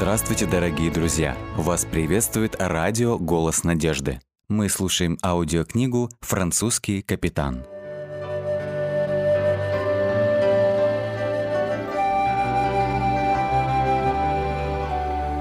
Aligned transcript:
Здравствуйте, 0.00 0.46
дорогие 0.46 0.90
друзья! 0.90 1.36
Вас 1.58 1.84
приветствует 1.84 2.56
радио 2.58 3.18
«Голос 3.18 3.64
надежды». 3.64 4.18
Мы 4.48 4.70
слушаем 4.70 5.18
аудиокнигу 5.22 6.08
«Французский 6.22 7.02
капитан». 7.02 7.66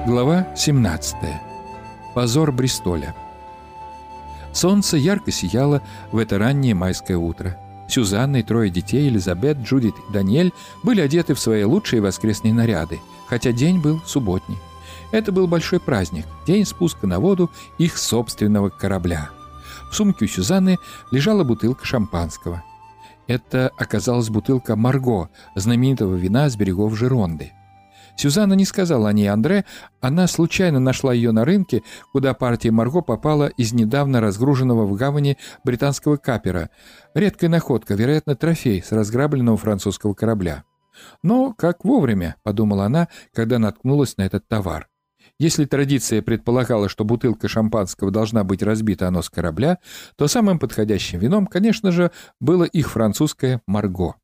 Глава 0.06 0.54
17. 0.58 1.16
Позор 2.14 2.52
Бристоля. 2.52 3.16
Солнце 4.52 4.98
ярко 4.98 5.32
сияло 5.32 5.82
в 6.12 6.18
это 6.18 6.38
раннее 6.38 6.76
майское 6.76 7.16
утро. 7.16 7.58
Сюзанна 7.90 8.38
и 8.38 8.44
трое 8.44 8.70
детей, 8.70 9.10
Элизабет, 9.10 9.58
Джудит 9.60 9.96
и 9.98 10.14
Даниэль, 10.14 10.54
были 10.84 11.02
одеты 11.02 11.34
в 11.34 11.40
свои 11.40 11.64
лучшие 11.64 12.02
воскресные 12.02 12.54
наряды, 12.54 13.00
хотя 13.28 13.52
день 13.52 13.82
был 13.82 14.02
субботний. 14.06 14.58
Это 15.12 15.32
был 15.32 15.48
большой 15.48 15.80
праздник, 15.80 16.26
день 16.46 16.66
спуска 16.66 17.08
на 17.08 17.20
воду 17.20 17.50
их 17.78 17.98
собственного 17.98 18.70
корабля. 18.70 19.30
В 19.92 19.96
сумке 19.96 20.26
у 20.26 20.28
Сюзанны 20.28 20.78
лежала 21.12 21.44
бутылка 21.44 21.86
шампанского. 21.86 22.64
Это 23.26 23.72
оказалась 23.78 24.30
бутылка 24.30 24.76
«Марго», 24.76 25.30
знаменитого 25.56 26.16
вина 26.16 26.50
с 26.50 26.56
берегов 26.56 26.96
Жеронды. 26.98 27.54
Сюзанна 28.20 28.52
не 28.52 28.66
сказала 28.66 29.08
о 29.08 29.14
ней 29.14 29.30
Андре, 29.30 29.64
она 30.02 30.28
случайно 30.28 30.82
нашла 30.82 31.14
ее 31.14 31.32
на 31.32 31.46
рынке, 31.46 31.84
куда 32.12 32.34
партия 32.34 32.70
Марго 32.70 33.00
попала 33.00 33.48
из 33.48 33.72
недавно 33.72 34.20
разгруженного 34.20 34.86
в 34.86 34.94
гавани 34.96 35.38
британского 35.64 36.18
капера. 36.18 36.70
Редкая 37.14 37.50
находка, 37.50 37.94
вероятно, 37.94 38.36
трофей 38.36 38.84
с 38.84 38.92
разграбленного 38.92 39.56
французского 39.56 40.16
корабля. 40.16 40.66
Но 41.24 41.54
как 41.54 41.86
вовремя, 41.86 42.36
подумала 42.44 42.88
она, 42.88 43.08
когда 43.34 43.58
наткнулась 43.58 44.18
на 44.18 44.24
этот 44.24 44.46
товар. 44.50 44.90
Если 45.40 45.64
традиция 45.64 46.22
предполагала, 46.22 46.90
что 46.90 47.06
бутылка 47.06 47.48
шампанского 47.48 48.12
должна 48.12 48.44
быть 48.44 48.62
разбита 48.62 49.08
о 49.08 49.12
нос 49.12 49.30
корабля, 49.30 49.78
то 50.18 50.28
самым 50.28 50.60
подходящим 50.60 51.20
вином, 51.20 51.48
конечно 51.48 51.94
же, 51.94 52.12
было 52.42 52.66
их 52.66 52.92
французское 52.92 53.62
«Марго». 53.66 54.16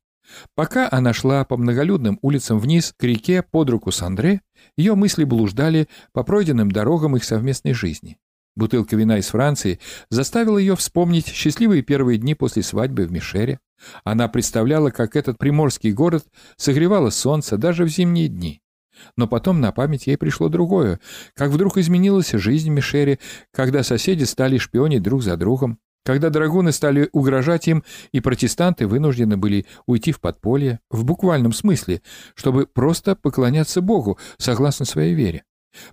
Пока 0.54 0.88
она 0.90 1.12
шла 1.12 1.44
по 1.44 1.56
многолюдным 1.56 2.18
улицам 2.22 2.58
вниз 2.58 2.94
к 2.96 3.02
реке 3.02 3.42
под 3.42 3.70
руку 3.70 3.90
с 3.90 4.02
Андре, 4.02 4.40
ее 4.76 4.94
мысли 4.94 5.24
блуждали 5.24 5.88
по 6.12 6.24
пройденным 6.24 6.70
дорогам 6.70 7.16
их 7.16 7.24
совместной 7.24 7.72
жизни. 7.72 8.18
Бутылка 8.56 8.96
вина 8.96 9.18
из 9.18 9.28
Франции 9.28 9.78
заставила 10.08 10.56
ее 10.56 10.76
вспомнить 10.76 11.26
счастливые 11.26 11.82
первые 11.82 12.18
дни 12.18 12.34
после 12.34 12.62
свадьбы 12.62 13.04
в 13.04 13.12
Мишере. 13.12 13.60
Она 14.02 14.28
представляла, 14.28 14.90
как 14.90 15.14
этот 15.14 15.36
приморский 15.36 15.92
город 15.92 16.24
согревало 16.56 17.10
солнце 17.10 17.58
даже 17.58 17.84
в 17.84 17.88
зимние 17.88 18.28
дни. 18.28 18.62
Но 19.14 19.28
потом 19.28 19.60
на 19.60 19.72
память 19.72 20.06
ей 20.06 20.16
пришло 20.16 20.48
другое, 20.48 21.00
как 21.34 21.50
вдруг 21.50 21.76
изменилась 21.76 22.32
жизнь 22.32 22.70
Мишере, 22.70 23.18
когда 23.52 23.82
соседи 23.82 24.24
стали 24.24 24.56
шпионить 24.56 25.02
друг 25.02 25.22
за 25.22 25.36
другом, 25.36 25.78
когда 26.06 26.30
драгуны 26.30 26.70
стали 26.70 27.08
угрожать 27.10 27.66
им, 27.66 27.82
и 28.12 28.20
протестанты 28.20 28.86
вынуждены 28.86 29.36
были 29.36 29.66
уйти 29.86 30.12
в 30.12 30.20
подполье, 30.20 30.78
в 30.88 31.04
буквальном 31.04 31.52
смысле, 31.52 32.00
чтобы 32.36 32.66
просто 32.66 33.16
поклоняться 33.16 33.80
Богу, 33.80 34.16
согласно 34.38 34.84
своей 34.84 35.14
вере. 35.14 35.42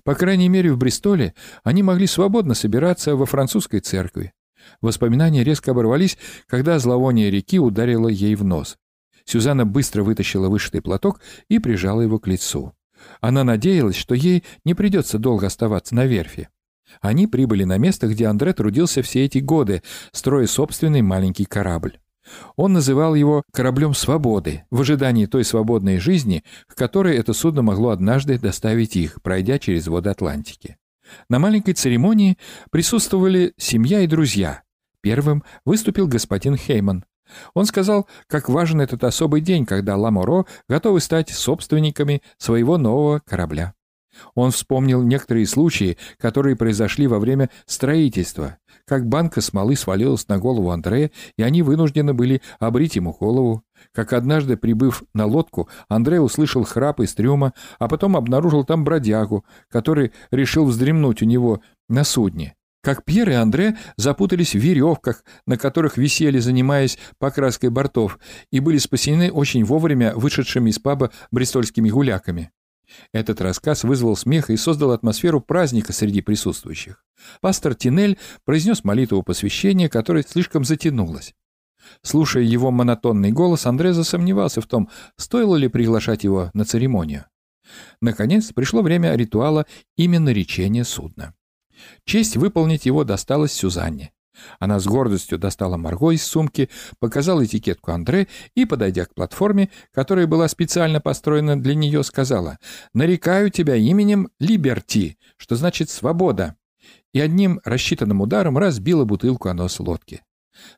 По 0.03 0.13
крайней 0.13 0.49
мере, 0.49 0.71
в 0.71 0.77
Бристоле 0.77 1.33
они 1.63 1.81
могли 1.81 2.05
свободно 2.05 2.53
собираться 2.53 3.15
во 3.15 3.25
французской 3.25 3.79
церкви. 3.79 4.33
Воспоминания 4.81 5.43
резко 5.43 5.71
оборвались, 5.71 6.19
когда 6.45 6.77
зловоние 6.77 7.31
реки 7.31 7.57
ударило 7.57 8.07
ей 8.07 8.35
в 8.35 8.43
нос. 8.43 8.77
Сюзанна 9.25 9.65
быстро 9.65 10.03
вытащила 10.03 10.47
вышитый 10.47 10.83
платок 10.83 11.21
и 11.49 11.57
прижала 11.57 12.01
его 12.01 12.19
к 12.19 12.27
лицу. 12.27 12.73
Она 13.19 13.43
надеялась, 13.43 13.95
что 13.95 14.13
ей 14.13 14.43
не 14.63 14.75
придется 14.75 15.17
долго 15.17 15.47
оставаться 15.47 15.95
на 15.95 16.05
верфи. 16.05 16.49
Они 17.01 17.27
прибыли 17.27 17.63
на 17.63 17.77
место, 17.77 18.07
где 18.07 18.27
Андре 18.27 18.53
трудился 18.53 19.01
все 19.01 19.25
эти 19.25 19.39
годы, 19.39 19.81
строя 20.11 20.47
собственный 20.47 21.01
маленький 21.01 21.45
корабль. 21.45 21.99
Он 22.55 22.73
называл 22.73 23.15
его 23.15 23.43
«кораблем 23.51 23.93
свободы», 23.93 24.63
в 24.71 24.81
ожидании 24.81 25.25
той 25.25 25.43
свободной 25.43 25.99
жизни, 25.99 26.43
к 26.67 26.75
которой 26.75 27.17
это 27.17 27.33
судно 27.33 27.61
могло 27.61 27.89
однажды 27.89 28.39
доставить 28.39 28.95
их, 28.95 29.21
пройдя 29.21 29.59
через 29.59 29.87
воды 29.87 30.09
Атлантики. 30.09 30.77
На 31.29 31.39
маленькой 31.39 31.73
церемонии 31.73 32.37
присутствовали 32.71 33.53
семья 33.57 34.01
и 34.01 34.07
друзья. 34.07 34.63
Первым 35.01 35.43
выступил 35.65 36.07
господин 36.07 36.55
Хейман. 36.55 37.03
Он 37.53 37.65
сказал, 37.65 38.07
как 38.27 38.47
важен 38.47 38.79
этот 38.79 39.03
особый 39.03 39.41
день, 39.41 39.65
когда 39.65 39.97
Ламоро 39.97 40.45
готовы 40.69 40.99
стать 41.01 41.29
собственниками 41.29 42.21
своего 42.37 42.77
нового 42.77 43.21
корабля. 43.25 43.73
Он 44.35 44.51
вспомнил 44.51 45.01
некоторые 45.03 45.45
случаи, 45.45 45.97
которые 46.17 46.55
произошли 46.55 47.07
во 47.07 47.19
время 47.19 47.49
строительства, 47.65 48.57
как 48.85 49.07
банка 49.07 49.41
смолы 49.41 49.75
свалилась 49.75 50.27
на 50.27 50.37
голову 50.37 50.71
Андрея, 50.71 51.11
и 51.37 51.43
они 51.43 51.61
вынуждены 51.61 52.13
были 52.13 52.41
обрить 52.59 52.95
ему 52.95 53.13
голову, 53.13 53.63
как 53.91 54.13
однажды, 54.13 54.57
прибыв 54.57 55.03
на 55.13 55.25
лодку, 55.25 55.69
Андрей 55.87 56.19
услышал 56.19 56.63
храп 56.63 56.99
из 56.99 57.13
трюма, 57.13 57.53
а 57.79 57.87
потом 57.87 58.15
обнаружил 58.15 58.63
там 58.63 58.83
бродягу, 58.83 59.45
который 59.69 60.11
решил 60.31 60.65
вздремнуть 60.65 61.21
у 61.21 61.25
него 61.25 61.61
на 61.89 62.03
судне. 62.03 62.55
Как 62.81 63.05
Пьер 63.05 63.29
и 63.29 63.33
Андре 63.33 63.77
запутались 63.95 64.53
в 64.53 64.59
веревках, 64.59 65.23
на 65.47 65.57
которых 65.57 65.97
висели, 65.97 66.39
занимаясь 66.39 66.97
покраской 67.17 67.69
бортов, 67.69 68.19
и 68.51 68.59
были 68.59 68.77
спасены 68.77 69.31
очень 69.31 69.63
вовремя 69.63 70.13
вышедшими 70.15 70.69
из 70.69 70.79
паба 70.79 71.11
бристольскими 71.31 71.89
гуляками. 71.89 72.51
Этот 73.11 73.41
рассказ 73.41 73.83
вызвал 73.83 74.15
смех 74.15 74.49
и 74.49 74.57
создал 74.57 74.91
атмосферу 74.91 75.41
праздника 75.41 75.93
среди 75.93 76.21
присутствующих. 76.21 77.03
Пастор 77.41 77.75
Тинель 77.75 78.17
произнес 78.45 78.83
молитву 78.83 79.23
посвящения, 79.23 79.89
которая 79.89 80.23
слишком 80.23 80.63
затянулась. 80.63 81.33
Слушая 82.01 82.43
его 82.43 82.71
монотонный 82.71 83.31
голос, 83.31 83.65
Андре 83.65 83.93
засомневался 83.93 84.61
в 84.61 84.67
том, 84.67 84.89
стоило 85.17 85.55
ли 85.55 85.67
приглашать 85.67 86.23
его 86.23 86.49
на 86.53 86.65
церемонию. 86.65 87.25
Наконец, 88.01 88.51
пришло 88.51 88.81
время 88.81 89.15
ритуала 89.15 89.65
именно 89.95 90.29
речения 90.29 90.83
судна. 90.83 91.33
Честь 92.05 92.37
выполнить 92.37 92.85
его 92.85 93.03
досталась 93.03 93.53
Сюзанне. 93.53 94.11
Она 94.59 94.79
с 94.79 94.85
гордостью 94.85 95.37
достала 95.37 95.77
Марго 95.77 96.11
из 96.11 96.23
сумки, 96.23 96.69
показала 96.99 97.45
этикетку 97.45 97.91
Андре 97.91 98.27
и, 98.55 98.65
подойдя 98.65 99.05
к 99.05 99.13
платформе, 99.13 99.69
которая 99.93 100.27
была 100.27 100.47
специально 100.47 100.99
построена 100.99 101.61
для 101.61 101.75
нее, 101.75 102.03
сказала 102.03 102.57
«Нарекаю 102.93 103.49
тебя 103.49 103.75
именем 103.75 104.29
Либерти, 104.39 105.17
что 105.37 105.55
значит 105.55 105.89
«свобода», 105.89 106.55
и 107.13 107.19
одним 107.19 107.61
рассчитанным 107.63 108.21
ударом 108.21 108.57
разбила 108.57 109.05
бутылку 109.05 109.49
о 109.49 109.53
нос 109.53 109.79
лодки. 109.79 110.21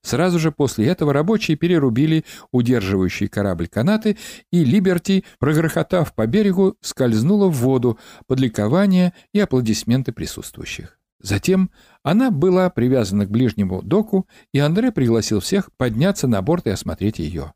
Сразу 0.02 0.40
же 0.40 0.52
после 0.52 0.88
этого 0.88 1.14
рабочие 1.14 1.58
перерубили 1.58 2.24
удерживающие 2.52 3.30
корабль 3.30 3.68
канаты, 3.68 4.18
и 4.52 4.64
Либерти, 4.64 5.26
прогрохотав 5.40 6.14
по 6.14 6.26
берегу, 6.28 6.76
скользнула 6.82 7.48
в 7.48 7.56
воду 7.56 8.00
под 8.28 8.40
ликование 8.40 9.14
и 9.34 9.40
аплодисменты 9.40 10.12
присутствующих. 10.12 10.95
Затем 11.22 11.72
она 12.04 12.30
была 12.30 12.70
привязана 12.70 13.26
к 13.26 13.32
ближнему 13.32 13.82
доку, 13.82 14.28
и 14.54 14.60
Андре 14.60 14.92
пригласил 14.92 15.40
всех 15.40 15.70
подняться 15.78 16.28
на 16.28 16.42
борт 16.42 16.68
и 16.68 16.72
осмотреть 16.72 17.20
ее. 17.20 17.54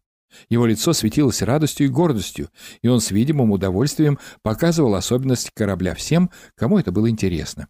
Его 0.49 0.65
лицо 0.65 0.93
светилось 0.93 1.41
радостью 1.41 1.87
и 1.87 1.89
гордостью, 1.89 2.49
и 2.81 2.87
он 2.87 3.01
с 3.01 3.11
видимым 3.11 3.51
удовольствием 3.51 4.19
показывал 4.41 4.95
особенности 4.95 5.51
корабля 5.53 5.95
всем, 5.95 6.29
кому 6.55 6.79
это 6.79 6.91
было 6.91 7.09
интересно. 7.09 7.67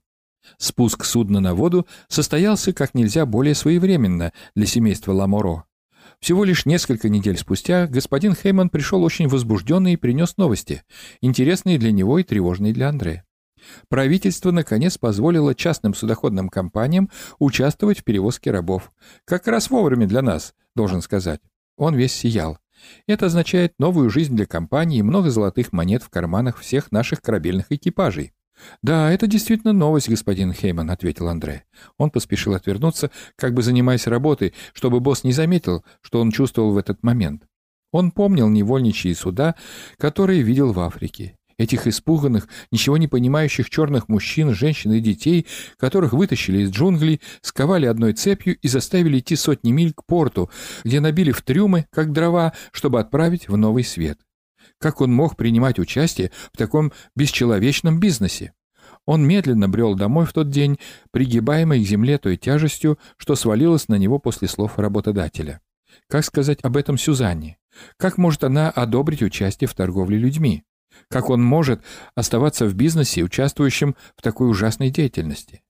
Спуск 0.57 1.05
судна 1.05 1.39
на 1.39 1.53
воду 1.53 1.87
состоялся 2.07 2.73
как 2.73 2.93
нельзя 2.93 3.25
более 3.25 3.55
своевременно 3.55 4.33
для 4.55 4.65
семейства 4.65 5.13
Ламоро. 5.13 5.65
Всего 6.19 6.43
лишь 6.43 6.65
несколько 6.65 7.07
недель 7.07 7.37
спустя 7.37 7.87
господин 7.87 8.35
Хейман 8.35 8.69
пришел 8.69 9.03
очень 9.03 9.27
возбужденный 9.27 9.93
и 9.93 9.97
принес 9.97 10.35
новости, 10.37 10.83
интересные 11.21 11.77
для 11.77 11.91
него 11.91 12.19
и 12.19 12.23
тревожные 12.23 12.73
для 12.73 12.89
Андрея. 12.89 13.25
Правительство, 13.87 14.51
наконец, 14.51 14.97
позволило 14.97 15.55
частным 15.55 15.93
судоходным 15.93 16.49
компаниям 16.49 17.09
участвовать 17.39 17.99
в 17.99 18.03
перевозке 18.03 18.51
рабов. 18.51 18.91
Как 19.25 19.47
раз 19.47 19.69
вовремя 19.69 20.07
для 20.07 20.21
нас, 20.21 20.53
должен 20.75 21.01
сказать. 21.01 21.41
Он 21.77 21.95
весь 21.95 22.13
сиял. 22.13 22.57
Это 23.07 23.25
означает 23.27 23.73
новую 23.79 24.09
жизнь 24.09 24.35
для 24.35 24.45
компании 24.45 24.99
и 24.99 25.03
много 25.03 25.29
золотых 25.29 25.73
монет 25.73 26.03
в 26.03 26.09
карманах 26.09 26.57
всех 26.57 26.91
наших 26.91 27.21
корабельных 27.21 27.71
экипажей. 27.71 28.33
«Да, 28.81 29.11
это 29.11 29.27
действительно 29.27 29.73
новость, 29.73 30.09
господин 30.09 30.53
Хейман»,— 30.53 30.89
ответил 30.91 31.29
Андре. 31.29 31.63
Он 31.97 32.09
поспешил 32.11 32.53
отвернуться, 32.53 33.09
как 33.37 33.53
бы 33.53 33.61
занимаясь 33.61 34.07
работой, 34.07 34.53
чтобы 34.73 34.99
босс 34.99 35.23
не 35.23 35.31
заметил, 35.31 35.83
что 36.01 36.19
он 36.19 36.31
чувствовал 36.31 36.71
в 36.71 36.77
этот 36.77 37.01
момент. 37.03 37.47
Он 37.91 38.11
помнил 38.11 38.49
невольничьи 38.49 39.13
суда, 39.13 39.55
которые 39.97 40.41
видел 40.41 40.73
в 40.73 40.79
Африке. 40.79 41.38
Этих 41.59 41.87
испуганных, 41.87 42.47
ничего 42.71 42.95
не 42.95 43.09
понимающих 43.09 43.69
черных 43.69 44.07
мужчин, 44.07 44.53
женщин 44.53 44.93
и 44.93 45.01
детей, 45.01 45.45
которых 45.77 46.13
вытащили 46.13 46.61
из 46.61 46.71
джунглей, 46.71 47.19
сковали 47.41 47.85
одной 47.85 48.13
цепью 48.13 48.57
и 48.57 48.67
заставили 48.69 49.19
идти 49.19 49.35
сотни 49.35 49.71
миль 49.71 49.93
к 49.93 50.05
порту, 50.05 50.49
где 50.85 51.01
набили 51.01 51.33
в 51.33 51.41
трюмы, 51.41 51.85
как 51.91 52.13
дрова, 52.13 52.53
чтобы 52.71 53.01
отправить 53.01 53.49
в 53.49 53.57
новый 53.57 53.83
свет. 53.83 54.19
Как 54.79 55.01
он 55.01 55.13
мог 55.13 55.35
принимать 55.35 55.79
участие 55.79 56.31
в 56.53 56.57
таком 56.57 56.93
бесчеловечном 57.17 57.99
бизнесе? 57.99 58.53
Он 59.05 59.27
медленно 59.27 59.67
брел 59.67 59.95
домой 59.95 60.25
в 60.25 60.31
тот 60.31 60.49
день, 60.49 60.79
пригибаемый 61.11 61.83
к 61.83 61.87
земле 61.87 62.19
той 62.19 62.37
тяжестью, 62.37 62.97
что 63.17 63.35
свалилась 63.35 63.89
на 63.89 63.95
него 63.95 64.17
после 64.17 64.47
слов 64.47 64.79
работодателя. 64.79 65.59
Как 66.07 66.23
сказать 66.23 66.59
об 66.63 66.77
этом 66.77 66.97
Сюзанне? 66.97 67.57
Как 67.97 68.17
может 68.17 68.45
она 68.45 68.69
одобрить 68.69 69.21
участие 69.21 69.67
в 69.67 69.73
торговле 69.73 70.17
людьми? 70.17 70.63
Как 71.07 71.29
он 71.29 71.43
может 71.43 71.81
оставаться 72.15 72.65
в 72.65 72.73
бизнесе, 72.75 73.23
участвующем 73.23 73.95
в 74.15 74.21
такой 74.21 74.49
ужасной 74.49 74.89
деятельности? 74.89 75.61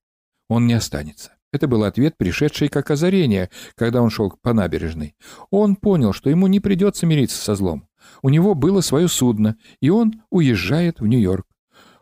Он 0.47 0.65
не 0.67 0.73
останется. 0.73 1.31
Это 1.51 1.67
был 1.67 1.83
ответ, 1.83 2.15
пришедший 2.17 2.69
как 2.69 2.91
озарение, 2.91 3.49
когда 3.75 4.01
он 4.01 4.09
шел 4.09 4.33
по 4.41 4.53
набережной. 4.53 5.15
Он 5.49 5.75
понял, 5.75 6.13
что 6.13 6.29
ему 6.29 6.47
не 6.47 6.59
придется 6.59 7.05
мириться 7.05 7.41
со 7.41 7.55
злом. 7.55 7.87
У 8.21 8.29
него 8.29 8.53
было 8.53 8.81
свое 8.81 9.07
судно, 9.07 9.57
и 9.81 9.89
он 9.89 10.21
уезжает 10.29 10.99
в 10.99 11.07
Нью-Йорк. 11.07 11.45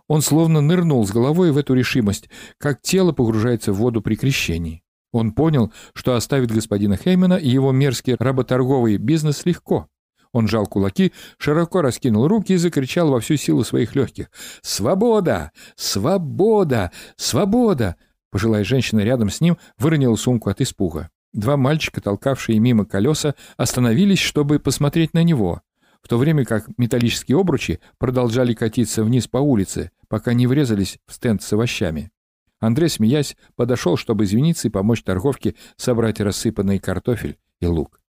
Он 0.07 0.21
словно 0.21 0.61
нырнул 0.61 1.05
с 1.05 1.11
головой 1.11 1.51
в 1.51 1.57
эту 1.57 1.73
решимость, 1.73 2.29
как 2.57 2.81
тело 2.81 3.11
погружается 3.11 3.73
в 3.73 3.77
воду 3.77 4.01
при 4.01 4.15
крещении. 4.15 4.83
Он 5.11 5.31
понял, 5.31 5.71
что 5.93 6.15
оставит 6.15 6.51
господина 6.51 6.97
Хеймена 6.97 7.35
и 7.35 7.49
его 7.49 7.71
мерзкий 7.71 8.15
работорговый 8.19 8.97
бизнес 8.97 9.45
легко. 9.45 9.87
Он 10.31 10.47
жал 10.47 10.65
кулаки, 10.65 11.13
широко 11.37 11.81
раскинул 11.81 12.27
руки 12.27 12.53
и 12.53 12.57
закричал 12.57 13.09
во 13.09 13.19
всю 13.19 13.37
силу 13.37 13.63
своих 13.63 13.95
легких. 13.95 14.29
«Свобода! 14.61 15.51
Свобода! 15.75 16.91
Свобода!» 17.15 17.95
Пожилая 18.29 18.63
женщина 18.63 18.99
рядом 19.01 19.29
с 19.29 19.41
ним 19.41 19.57
выронила 19.77 20.15
сумку 20.15 20.49
от 20.49 20.61
испуга. 20.61 21.09
Два 21.33 21.57
мальчика, 21.57 22.01
толкавшие 22.01 22.59
мимо 22.59 22.85
колеса, 22.85 23.35
остановились, 23.57 24.19
чтобы 24.19 24.59
посмотреть 24.59 25.13
на 25.13 25.23
него, 25.23 25.61
в 26.01 26.07
то 26.07 26.17
время 26.17 26.45
как 26.45 26.67
металлические 26.77 27.39
обручи 27.39 27.79
продолжали 27.97 28.53
катиться 28.53 29.03
вниз 29.03 29.27
по 29.27 29.37
улице, 29.37 29.91
пока 30.07 30.33
не 30.33 30.47
врезались 30.47 30.99
в 31.05 31.13
стенд 31.13 31.41
с 31.41 31.53
овощами. 31.53 32.11
Андрей, 32.59 32.89
смеясь, 32.89 33.35
подошел, 33.55 33.97
чтобы 33.97 34.23
извиниться 34.23 34.67
и 34.67 34.71
помочь 34.71 35.03
торговке 35.03 35.55
собрать 35.75 36.19
рассыпанный 36.19 36.79
картофель 36.79 37.37
и 37.59 37.67
лук. 37.67 38.01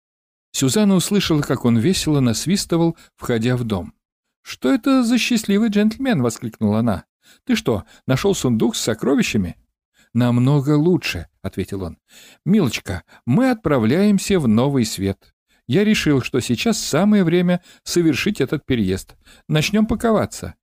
Сюзанна 0.56 0.94
услышала, 0.94 1.43
как 1.43 1.67
он 1.67 1.76
весело 1.76 2.20
насвистывал, 2.20 2.97
входя 3.14 3.58
в 3.58 3.64
дом. 3.64 3.93
«Что 4.41 4.73
это 4.73 5.05
за 5.05 5.19
счастливый 5.19 5.69
джентльмен?»— 5.69 6.23
воскликнула 6.23 6.79
она. 6.79 7.05
«Ты 7.44 7.56
что, 7.56 7.85
нашел 8.06 8.35
сундук 8.35 8.75
с 8.75 8.81
сокровищами?» 8.81 9.58
«Намного 10.14 10.70
лучше»,— 10.79 11.26
ответил 11.43 11.82
он. 11.82 11.99
«Милочка, 12.47 13.03
мы 13.26 13.50
отправляемся 13.50 14.41
в 14.41 14.49
новый 14.49 14.87
свет. 14.87 15.35
Я 15.67 15.85
решил, 15.85 16.23
что 16.23 16.41
сейчас 16.41 16.79
самое 16.79 17.23
время 17.23 17.61
совершить 17.82 18.41
этот 18.41 18.64
переезд. 18.64 19.14
Начнем 19.49 19.85
паковаться». 19.85 20.55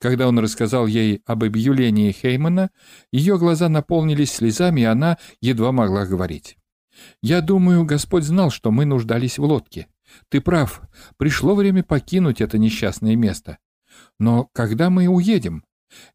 Когда 0.00 0.28
он 0.28 0.38
рассказал 0.38 0.86
ей 0.86 1.22
об 1.24 1.44
объявлении 1.44 2.12
Хеймана, 2.12 2.72
ее 3.10 3.38
глаза 3.38 3.70
наполнились 3.70 4.32
слезами, 4.32 4.82
и 4.82 4.84
она 4.84 5.16
едва 5.40 5.72
могла 5.72 6.04
говорить. 6.04 6.58
«Я 7.22 7.40
думаю, 7.40 7.84
Господь 7.84 8.24
знал, 8.24 8.50
что 8.50 8.70
мы 8.70 8.84
нуждались 8.84 9.38
в 9.38 9.44
лодке. 9.44 9.88
Ты 10.28 10.40
прав, 10.40 10.82
пришло 11.16 11.54
время 11.54 11.82
покинуть 11.82 12.40
это 12.40 12.58
несчастное 12.58 13.16
место. 13.16 13.58
Но 14.18 14.48
когда 14.52 14.90
мы 14.90 15.06
уедем? 15.06 15.64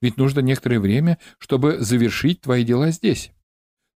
Ведь 0.01 0.17
нужно 0.17 0.39
некоторое 0.41 0.79
время, 0.79 1.17
чтобы 1.37 1.79
завершить 1.79 2.41
твои 2.41 2.63
дела 2.63 2.91
здесь». 2.91 3.31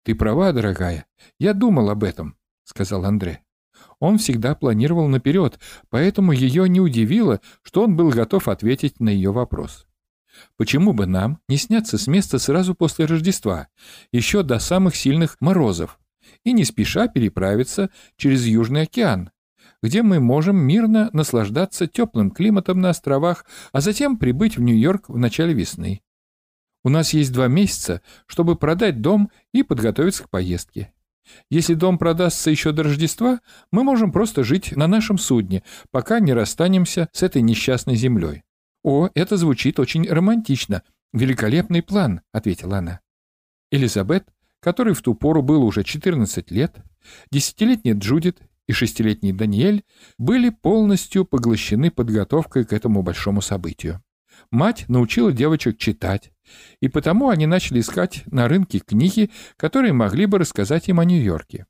«Ты 0.04 0.14
права, 0.14 0.52
дорогая, 0.52 1.06
я 1.38 1.54
думал 1.54 1.90
об 1.90 2.02
этом»,— 2.02 2.36
сказал 2.64 3.04
Андре. 3.04 3.42
Он 4.00 4.18
всегда 4.18 4.54
планировал 4.54 5.06
наперед, 5.06 5.60
поэтому 5.88 6.32
ее 6.32 6.68
не 6.68 6.80
удивило, 6.80 7.40
что 7.62 7.84
он 7.84 7.96
был 7.96 8.10
готов 8.10 8.48
ответить 8.48 8.98
на 8.98 9.10
ее 9.10 9.30
вопрос. 9.30 9.86
Почему 10.56 10.92
бы 10.92 11.06
нам 11.06 11.38
не 11.48 11.56
сняться 11.56 11.98
с 11.98 12.06
места 12.06 12.38
сразу 12.38 12.74
после 12.74 13.04
Рождества, 13.04 13.68
еще 14.10 14.42
до 14.42 14.58
самых 14.58 14.96
сильных 14.96 15.36
морозов, 15.40 15.98
и 16.44 16.52
не 16.52 16.64
спеша 16.64 17.08
переправиться 17.08 17.90
через 18.16 18.46
Южный 18.46 18.82
океан, 18.82 19.30
где 19.82 20.02
мы 20.02 20.20
можем 20.20 20.56
мирно 20.56 21.10
наслаждаться 21.12 21.86
теплым 21.86 22.30
климатом 22.30 22.80
на 22.80 22.90
островах, 22.90 23.44
а 23.72 23.80
затем 23.80 24.16
прибыть 24.16 24.56
в 24.56 24.62
Нью-Йорк 24.62 25.08
в 25.08 25.18
начале 25.18 25.54
весны. 25.54 26.02
У 26.84 26.88
нас 26.88 27.12
есть 27.12 27.32
два 27.32 27.48
месяца, 27.48 28.02
чтобы 28.26 28.56
продать 28.56 29.00
дом 29.00 29.30
и 29.52 29.62
подготовиться 29.62 30.24
к 30.24 30.30
поездке. 30.30 30.92
Если 31.50 31.74
дом 31.74 31.98
продастся 31.98 32.50
еще 32.50 32.72
до 32.72 32.82
Рождества, 32.82 33.40
мы 33.70 33.84
можем 33.84 34.10
просто 34.10 34.42
жить 34.42 34.76
на 34.76 34.88
нашем 34.88 35.18
судне, 35.18 35.62
пока 35.90 36.18
не 36.18 36.32
расстанемся 36.32 37.08
с 37.12 37.22
этой 37.22 37.42
несчастной 37.42 37.94
землей. 37.94 38.42
«О, 38.82 39.08
это 39.14 39.36
звучит 39.36 39.78
очень 39.78 40.08
романтично. 40.08 40.82
Великолепный 41.12 41.82
план»,— 41.82 42.22
ответила 42.32 42.78
она. 42.78 43.00
Элизабет 43.70 44.26
который 44.62 44.94
в 44.94 45.02
ту 45.02 45.14
пору 45.14 45.42
был 45.42 45.64
уже 45.64 45.82
14 45.82 46.50
лет, 46.50 46.76
десятилетний 47.30 47.92
Джудит 47.94 48.40
и 48.68 48.72
шестилетний 48.72 49.32
Даниэль 49.32 49.82
были 50.18 50.50
полностью 50.50 51.24
поглощены 51.24 51.90
подготовкой 51.90 52.64
к 52.64 52.72
этому 52.72 53.02
большому 53.02 53.42
событию. 53.42 54.02
Мать 54.50 54.84
научила 54.88 55.32
девочек 55.32 55.78
читать, 55.78 56.32
и 56.80 56.88
потому 56.88 57.28
они 57.28 57.46
начали 57.46 57.80
искать 57.80 58.22
на 58.26 58.48
рынке 58.48 58.78
книги, 58.78 59.30
которые 59.56 59.92
могли 59.92 60.26
бы 60.26 60.38
рассказать 60.38 60.88
им 60.88 61.00
о 61.00 61.04
Нью-Йорке. 61.04 61.66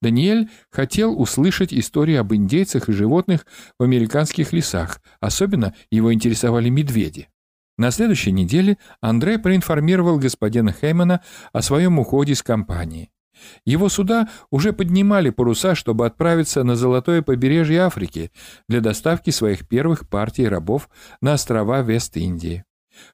Даниэль 0.00 0.48
хотел 0.70 1.18
услышать 1.20 1.72
истории 1.72 2.16
об 2.16 2.34
индейцах 2.34 2.88
и 2.88 2.92
животных 2.92 3.46
в 3.78 3.82
американских 3.82 4.52
лесах, 4.52 5.00
особенно 5.20 5.74
его 5.90 6.12
интересовали 6.12 6.70
медведи. 6.70 7.28
На 7.78 7.90
следующей 7.90 8.32
неделе 8.32 8.78
Андрей 9.00 9.38
проинформировал 9.38 10.18
господина 10.18 10.72
Хеймана 10.72 11.20
о 11.52 11.60
своем 11.60 11.98
уходе 11.98 12.32
из 12.32 12.42
компании. 12.42 13.10
Его 13.66 13.90
суда 13.90 14.28
уже 14.50 14.72
поднимали 14.72 15.28
паруса, 15.28 15.74
чтобы 15.74 16.06
отправиться 16.06 16.64
на 16.64 16.74
золотое 16.74 17.20
побережье 17.20 17.82
Африки 17.82 18.32
для 18.66 18.80
доставки 18.80 19.28
своих 19.28 19.68
первых 19.68 20.08
партий 20.08 20.48
рабов 20.48 20.88
на 21.20 21.34
острова 21.34 21.82
Вест-Индии. 21.82 22.64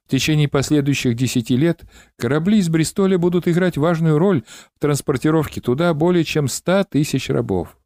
В 0.05 0.09
течение 0.09 0.47
последующих 0.47 1.15
десяти 1.15 1.57
лет 1.57 1.83
корабли 2.17 2.59
из 2.59 2.69
Бристоля 2.69 3.17
будут 3.17 3.49
играть 3.49 3.77
важную 3.77 4.17
роль 4.17 4.43
в 4.77 4.79
транспортировке 4.79 5.59
туда 5.59 5.93
более 5.93 6.23
чем 6.23 6.47
ста 6.47 6.85
тысяч 6.85 7.29
рабов. 7.29 7.77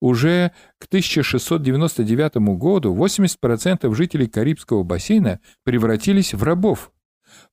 Уже 0.00 0.52
к 0.78 0.86
1699 0.86 2.36
году 2.58 2.94
80% 2.94 3.94
жителей 3.94 4.28
Карибского 4.28 4.82
бассейна 4.82 5.40
превратились 5.62 6.32
в 6.32 6.42
рабов. 6.42 6.90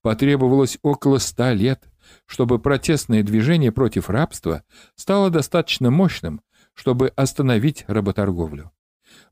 Потребовалось 0.01 0.79
около 0.81 1.17
100 1.17 1.51
лет, 1.51 1.83
чтобы 2.25 2.59
протестное 2.59 3.21
движение 3.21 3.71
против 3.71 4.09
рабства 4.09 4.63
стало 4.95 5.29
достаточно 5.29 5.91
мощным, 5.91 6.41
чтобы 6.73 7.09
остановить 7.09 7.83
работорговлю. 7.87 8.71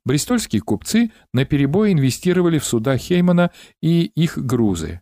Бристольские 0.04 0.62
купцы 0.62 1.12
наперебой 1.34 1.94
инвестировали 1.94 2.60
в 2.60 2.66
суда 2.66 2.98
Хеймана 2.98 3.52
и 3.82 4.04
их 4.04 4.38
грузы. 4.38 5.02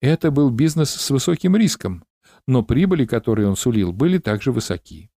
Это 0.00 0.30
был 0.30 0.50
бизнес 0.50 0.90
с 0.90 1.10
высоким 1.10 1.56
риском, 1.56 2.04
но 2.46 2.62
прибыли, 2.62 3.06
которые 3.06 3.48
он 3.48 3.56
сулил, 3.56 3.92
были 3.92 4.18
также 4.18 4.52
высоки. 4.52 5.10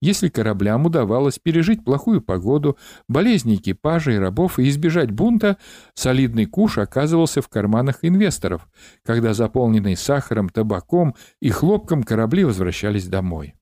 Если 0.00 0.28
кораблям 0.28 0.86
удавалось 0.86 1.38
пережить 1.38 1.84
плохую 1.84 2.20
погоду, 2.20 2.78
болезни 3.08 3.56
экипажа 3.56 4.12
и 4.12 4.16
рабов 4.16 4.58
и 4.58 4.68
избежать 4.68 5.10
бунта, 5.10 5.56
солидный 5.94 6.46
куш 6.46 6.78
оказывался 6.78 7.42
в 7.42 7.48
карманах 7.48 7.98
инвесторов, 8.02 8.68
когда 9.04 9.34
заполненные 9.34 9.96
сахаром, 9.96 10.48
табаком 10.48 11.14
и 11.40 11.50
хлопком 11.50 12.02
корабли 12.02 12.44
возвращались 12.44 13.08
домой. 13.08 13.54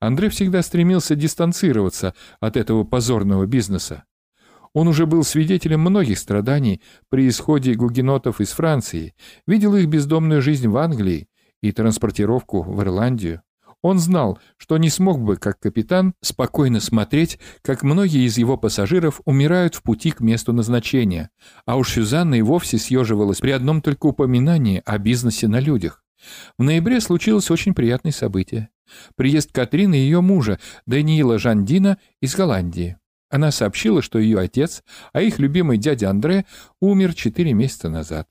Андрей 0.00 0.28
всегда 0.28 0.62
стремился 0.62 1.16
дистанцироваться 1.16 2.14
от 2.40 2.56
этого 2.56 2.84
позорного 2.84 3.46
бизнеса. 3.46 4.04
Он 4.72 4.86
уже 4.86 5.06
был 5.06 5.24
свидетелем 5.24 5.80
многих 5.80 6.18
страданий 6.18 6.82
при 7.08 7.28
исходе 7.28 7.74
гугенотов 7.74 8.40
из 8.40 8.50
Франции, 8.50 9.14
видел 9.46 9.74
их 9.74 9.88
бездомную 9.88 10.42
жизнь 10.42 10.68
в 10.68 10.76
Англии 10.76 11.28
и 11.62 11.72
транспортировку 11.72 12.62
в 12.62 12.80
Ирландию. 12.82 13.42
Он 13.82 13.98
знал, 13.98 14.38
что 14.56 14.76
не 14.76 14.90
смог 14.90 15.20
бы, 15.20 15.36
как 15.36 15.60
капитан, 15.60 16.14
спокойно 16.20 16.80
смотреть, 16.80 17.38
как 17.62 17.84
многие 17.84 18.26
из 18.26 18.36
его 18.36 18.56
пассажиров 18.56 19.20
умирают 19.24 19.76
в 19.76 19.82
пути 19.82 20.10
к 20.10 20.20
месту 20.20 20.52
назначения, 20.52 21.30
а 21.64 21.76
уж 21.76 21.92
Сюзанна 21.92 22.34
и 22.36 22.42
вовсе 22.42 22.78
съеживалась 22.78 23.38
при 23.38 23.52
одном 23.52 23.80
только 23.80 24.06
упоминании 24.06 24.82
о 24.84 24.98
бизнесе 24.98 25.46
на 25.46 25.60
людях. 25.60 26.04
В 26.58 26.64
ноябре 26.64 27.00
случилось 27.00 27.50
очень 27.50 27.74
приятное 27.74 28.12
событие. 28.12 28.70
Приезд 29.14 29.52
Катрины 29.52 29.96
и 29.96 30.02
ее 30.02 30.20
мужа, 30.20 30.58
Даниила 30.86 31.38
Жандина, 31.38 31.98
из 32.20 32.34
Голландии. 32.34 32.96
Она 33.30 33.52
сообщила, 33.52 34.02
что 34.02 34.18
ее 34.18 34.40
отец, 34.40 34.82
а 35.12 35.20
их 35.20 35.38
любимый 35.38 35.78
дядя 35.78 36.10
Андре, 36.10 36.46
умер 36.80 37.14
четыре 37.14 37.52
месяца 37.52 37.88
назад. 37.88 38.26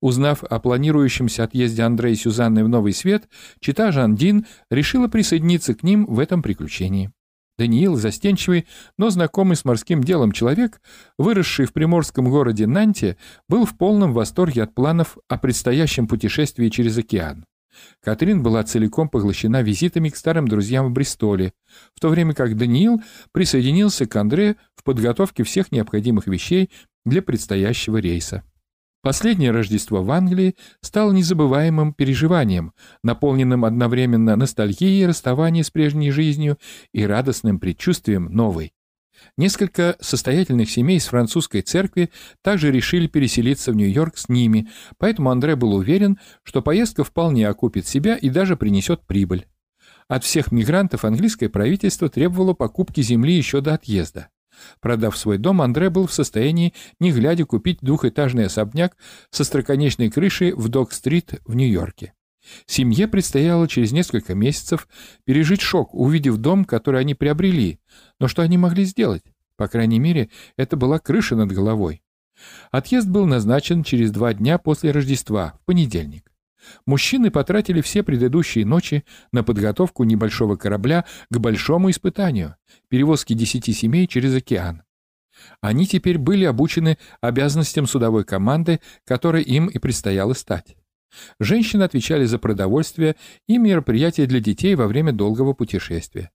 Узнав 0.00 0.44
о 0.44 0.58
планирующемся 0.60 1.44
отъезде 1.44 1.82
Андрея 1.82 2.14
и 2.14 2.16
Сюзанны 2.16 2.64
в 2.64 2.68
Новый 2.68 2.92
Свет, 2.92 3.28
чита 3.60 3.92
Жандин 3.92 4.46
решила 4.70 5.08
присоединиться 5.08 5.74
к 5.74 5.82
ним 5.82 6.06
в 6.06 6.18
этом 6.18 6.42
приключении. 6.42 7.10
Даниил, 7.58 7.96
застенчивый, 7.96 8.66
но 8.96 9.10
знакомый 9.10 9.54
с 9.54 9.66
морским 9.66 10.02
делом 10.02 10.32
человек, 10.32 10.80
выросший 11.18 11.66
в 11.66 11.74
приморском 11.74 12.30
городе 12.30 12.66
Нанте, 12.66 13.18
был 13.48 13.66
в 13.66 13.76
полном 13.76 14.14
восторге 14.14 14.62
от 14.62 14.74
планов 14.74 15.18
о 15.28 15.36
предстоящем 15.36 16.08
путешествии 16.08 16.70
через 16.70 16.96
океан. 16.96 17.44
Катрин 18.02 18.42
была 18.42 18.64
целиком 18.64 19.08
поглощена 19.08 19.62
визитами 19.62 20.08
к 20.08 20.16
старым 20.16 20.48
друзьям 20.48 20.86
в 20.86 20.92
Бристоле, 20.92 21.52
в 21.94 22.00
то 22.00 22.08
время 22.08 22.34
как 22.34 22.56
Даниил 22.56 23.02
присоединился 23.32 24.06
к 24.06 24.16
Андре 24.16 24.56
в 24.74 24.82
подготовке 24.82 25.44
всех 25.44 25.70
необходимых 25.70 26.26
вещей 26.26 26.70
для 27.04 27.22
предстоящего 27.22 27.98
рейса. 27.98 28.42
Последнее 29.02 29.50
Рождество 29.50 30.02
в 30.02 30.10
Англии 30.10 30.56
стало 30.82 31.12
незабываемым 31.12 31.94
переживанием, 31.94 32.74
наполненным 33.02 33.64
одновременно 33.64 34.36
ностальгией 34.36 35.06
расставания 35.06 35.62
с 35.62 35.70
прежней 35.70 36.10
жизнью 36.10 36.58
и 36.92 37.06
радостным 37.06 37.58
предчувствием 37.58 38.26
новой. 38.26 38.74
Несколько 39.38 39.96
состоятельных 40.00 40.70
семей 40.70 40.98
из 40.98 41.06
французской 41.06 41.62
церкви 41.62 42.10
также 42.42 42.70
решили 42.70 43.06
переселиться 43.06 43.72
в 43.72 43.76
Нью-Йорк 43.76 44.18
с 44.18 44.28
ними, 44.28 44.68
поэтому 44.98 45.30
Андре 45.30 45.56
был 45.56 45.74
уверен, 45.74 46.18
что 46.42 46.60
поездка 46.60 47.02
вполне 47.02 47.48
окупит 47.48 47.86
себя 47.86 48.16
и 48.16 48.28
даже 48.28 48.56
принесет 48.56 49.06
прибыль. 49.06 49.46
От 50.08 50.24
всех 50.24 50.52
мигрантов 50.52 51.04
английское 51.04 51.48
правительство 51.48 52.08
требовало 52.08 52.52
покупки 52.52 53.00
земли 53.00 53.34
еще 53.34 53.60
до 53.60 53.74
отъезда. 53.74 54.28
Продав 54.80 55.16
свой 55.16 55.38
дом, 55.38 55.62
Андре 55.62 55.90
был 55.90 56.06
в 56.06 56.12
состоянии, 56.12 56.74
не 56.98 57.12
глядя, 57.12 57.44
купить 57.44 57.78
двухэтажный 57.80 58.46
особняк 58.46 58.96
со 59.30 59.44
строконечной 59.44 60.10
крышей 60.10 60.52
в 60.52 60.68
Док-стрит 60.68 61.40
в 61.44 61.54
Нью-Йорке. 61.54 62.14
Семье 62.66 63.06
предстояло 63.06 63.68
через 63.68 63.92
несколько 63.92 64.34
месяцев 64.34 64.88
пережить 65.24 65.60
шок, 65.60 65.94
увидев 65.94 66.38
дом, 66.38 66.64
который 66.64 67.00
они 67.00 67.14
приобрели. 67.14 67.78
Но 68.18 68.28
что 68.28 68.42
они 68.42 68.58
могли 68.58 68.84
сделать? 68.84 69.22
По 69.56 69.68
крайней 69.68 69.98
мере, 69.98 70.30
это 70.56 70.76
была 70.76 70.98
крыша 70.98 71.36
над 71.36 71.52
головой. 71.52 72.02
Отъезд 72.70 73.08
был 73.08 73.26
назначен 73.26 73.84
через 73.84 74.10
два 74.10 74.32
дня 74.32 74.58
после 74.58 74.90
Рождества, 74.90 75.58
в 75.60 75.66
понедельник. 75.66 76.29
Мужчины 76.86 77.30
потратили 77.30 77.80
все 77.80 78.02
предыдущие 78.02 78.66
ночи 78.66 79.04
на 79.32 79.42
подготовку 79.42 80.04
небольшого 80.04 80.56
корабля 80.56 81.04
к 81.30 81.38
большому 81.38 81.90
испытанию— 81.90 82.56
перевозке 82.88 83.34
десяти 83.34 83.72
семей 83.72 84.06
через 84.06 84.34
океан. 84.34 84.82
Они 85.60 85.86
теперь 85.86 86.18
были 86.18 86.44
обучены 86.44 86.98
обязанностям 87.20 87.86
судовой 87.86 88.24
команды, 88.24 88.80
которой 89.06 89.42
им 89.42 89.68
и 89.68 89.78
предстояло 89.78 90.34
стать. 90.34 90.76
Женщины 91.38 91.82
отвечали 91.82 92.24
за 92.24 92.38
продовольствие 92.38 93.16
и 93.48 93.58
мероприятия 93.58 94.26
для 94.26 94.40
детей 94.40 94.74
во 94.74 94.86
время 94.86 95.12
долгого 95.12 95.54
путешествия. 95.54 96.30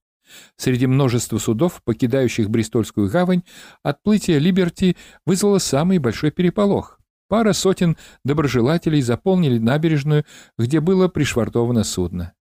Среди 0.56 0.86
множества 0.86 1.38
судов, 1.38 1.82
покидающих 1.84 2.50
Бристольскую 2.50 3.08
гавань, 3.08 3.42
отплытие 3.82 4.38
Либерти 4.38 4.96
вызвало 5.24 5.58
самый 5.58 5.98
большой 5.98 6.30
переполох. 6.30 7.00
Пара 7.28 7.52
сотен 7.52 7.96
доброжелателей 8.24 9.02
заполнили 9.02 9.58
набережную, 9.58 10.24
где 10.58 10.80
было 10.80 11.08
пришвартовано 11.08 11.84
судно. 11.84 12.34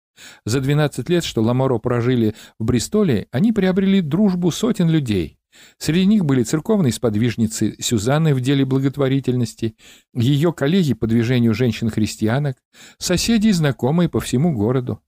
За 0.45 0.61
12 0.61 1.09
лет, 1.09 1.25
что 1.25 1.43
Ламоро 1.43 1.79
прожили 1.79 2.35
в 2.59 2.65
Бристоле, 2.65 3.27
они 3.33 3.53
приобрели 3.53 4.01
дружбу 4.01 4.51
сотен 4.51 4.89
людей. 4.89 5.39
Среди 5.79 6.07
них 6.07 6.25
были 6.25 6.43
церковные 6.43 6.93
сподвижницы 6.93 7.77
Сюзанны 7.81 8.35
в 8.35 8.41
деле 8.41 8.65
благотворительности, 8.65 9.77
ее 10.13 10.53
коллеги 10.53 10.95
по 10.95 11.07
движению 11.07 11.55
женщин-христианок, 11.55 12.57
соседи 12.99 13.49
и 13.49 13.53
знакомые 13.53 14.09
по 14.09 14.21
всему 14.21 14.53
городу. 14.53 15.01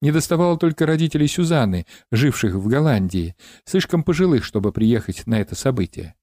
Не 0.00 0.12
доставало 0.12 0.56
только 0.58 0.86
родителей 0.86 1.26
Сюзанны, 1.26 1.86
живших 2.10 2.54
в 2.54 2.68
Голландии, 2.68 3.34
слишком 3.64 4.02
пожилых, 4.02 4.44
чтобы 4.44 4.72
приехать 4.72 5.26
на 5.26 5.40
это 5.40 5.54
событие. 5.54 6.14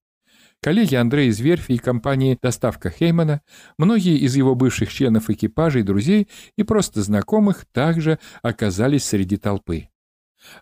Коллеги 0.62 0.96
Андрея 0.96 1.30
из 1.30 1.40
верфи 1.40 1.74
и 1.74 1.78
компании 1.78 2.38
«Доставка 2.42 2.90
Хеймана», 2.90 3.42
многие 3.78 4.18
из 4.18 4.36
его 4.36 4.56
бывших 4.56 4.92
членов 4.92 5.30
экипажа 5.30 5.80
и 5.80 5.84
друзей 5.84 6.28
и 6.58 6.64
просто 6.64 7.04
знакомых 7.04 7.66
также 7.72 8.20
оказались 8.42 9.06
среди 9.06 9.38
толпы. 9.38 9.90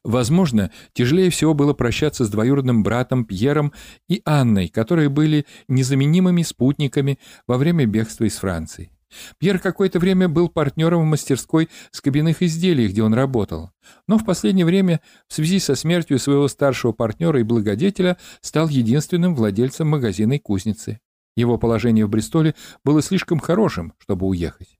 Возможно, 0.04 0.72
тяжелее 0.94 1.30
всего 1.30 1.54
было 1.54 1.74
прощаться 1.74 2.25
с 2.25 2.30
двоюродным 2.30 2.84
братом 2.84 3.25
Пьером 3.25 3.74
и 4.08 4.22
Анной, 4.25 4.68
которые 4.68 5.10
были 5.10 5.46
незаменимыми 5.68 6.42
спутниками 6.42 7.20
во 7.48 7.58
время 7.58 7.86
бегства 7.86 8.25
из 8.25 8.36
Франции. 8.36 8.95
Пьер 9.38 9.60
какое-то 9.60 10.00
время 10.00 10.28
был 10.28 10.50
партнером 10.50 11.02
в 11.02 11.06
мастерской 11.06 11.70
скобяных 11.92 12.42
изделий, 12.42 12.88
где 12.88 13.04
он 13.04 13.14
работал, 13.14 13.72
но 14.08 14.18
в 14.18 14.26
последнее 14.26 14.66
время 14.66 15.02
в 15.28 15.34
связи 15.34 15.60
со 15.60 15.76
смертью 15.76 16.20
своего 16.20 16.48
старшего 16.48 16.92
партнера 16.92 17.40
и 17.40 17.44
благодетеля 17.44 18.18
стал 18.42 18.68
единственным 18.68 19.36
владельцем 19.36 19.88
магазина 19.88 20.34
и 20.34 20.40
кузницы. 20.40 21.00
Его 21.36 21.58
положение 21.58 22.06
в 22.06 22.10
Бристоле 22.10 22.56
было 22.84 23.02
слишком 23.02 23.40
хорошим, 23.40 23.94
чтобы 24.00 24.26
уехать. 24.26 24.80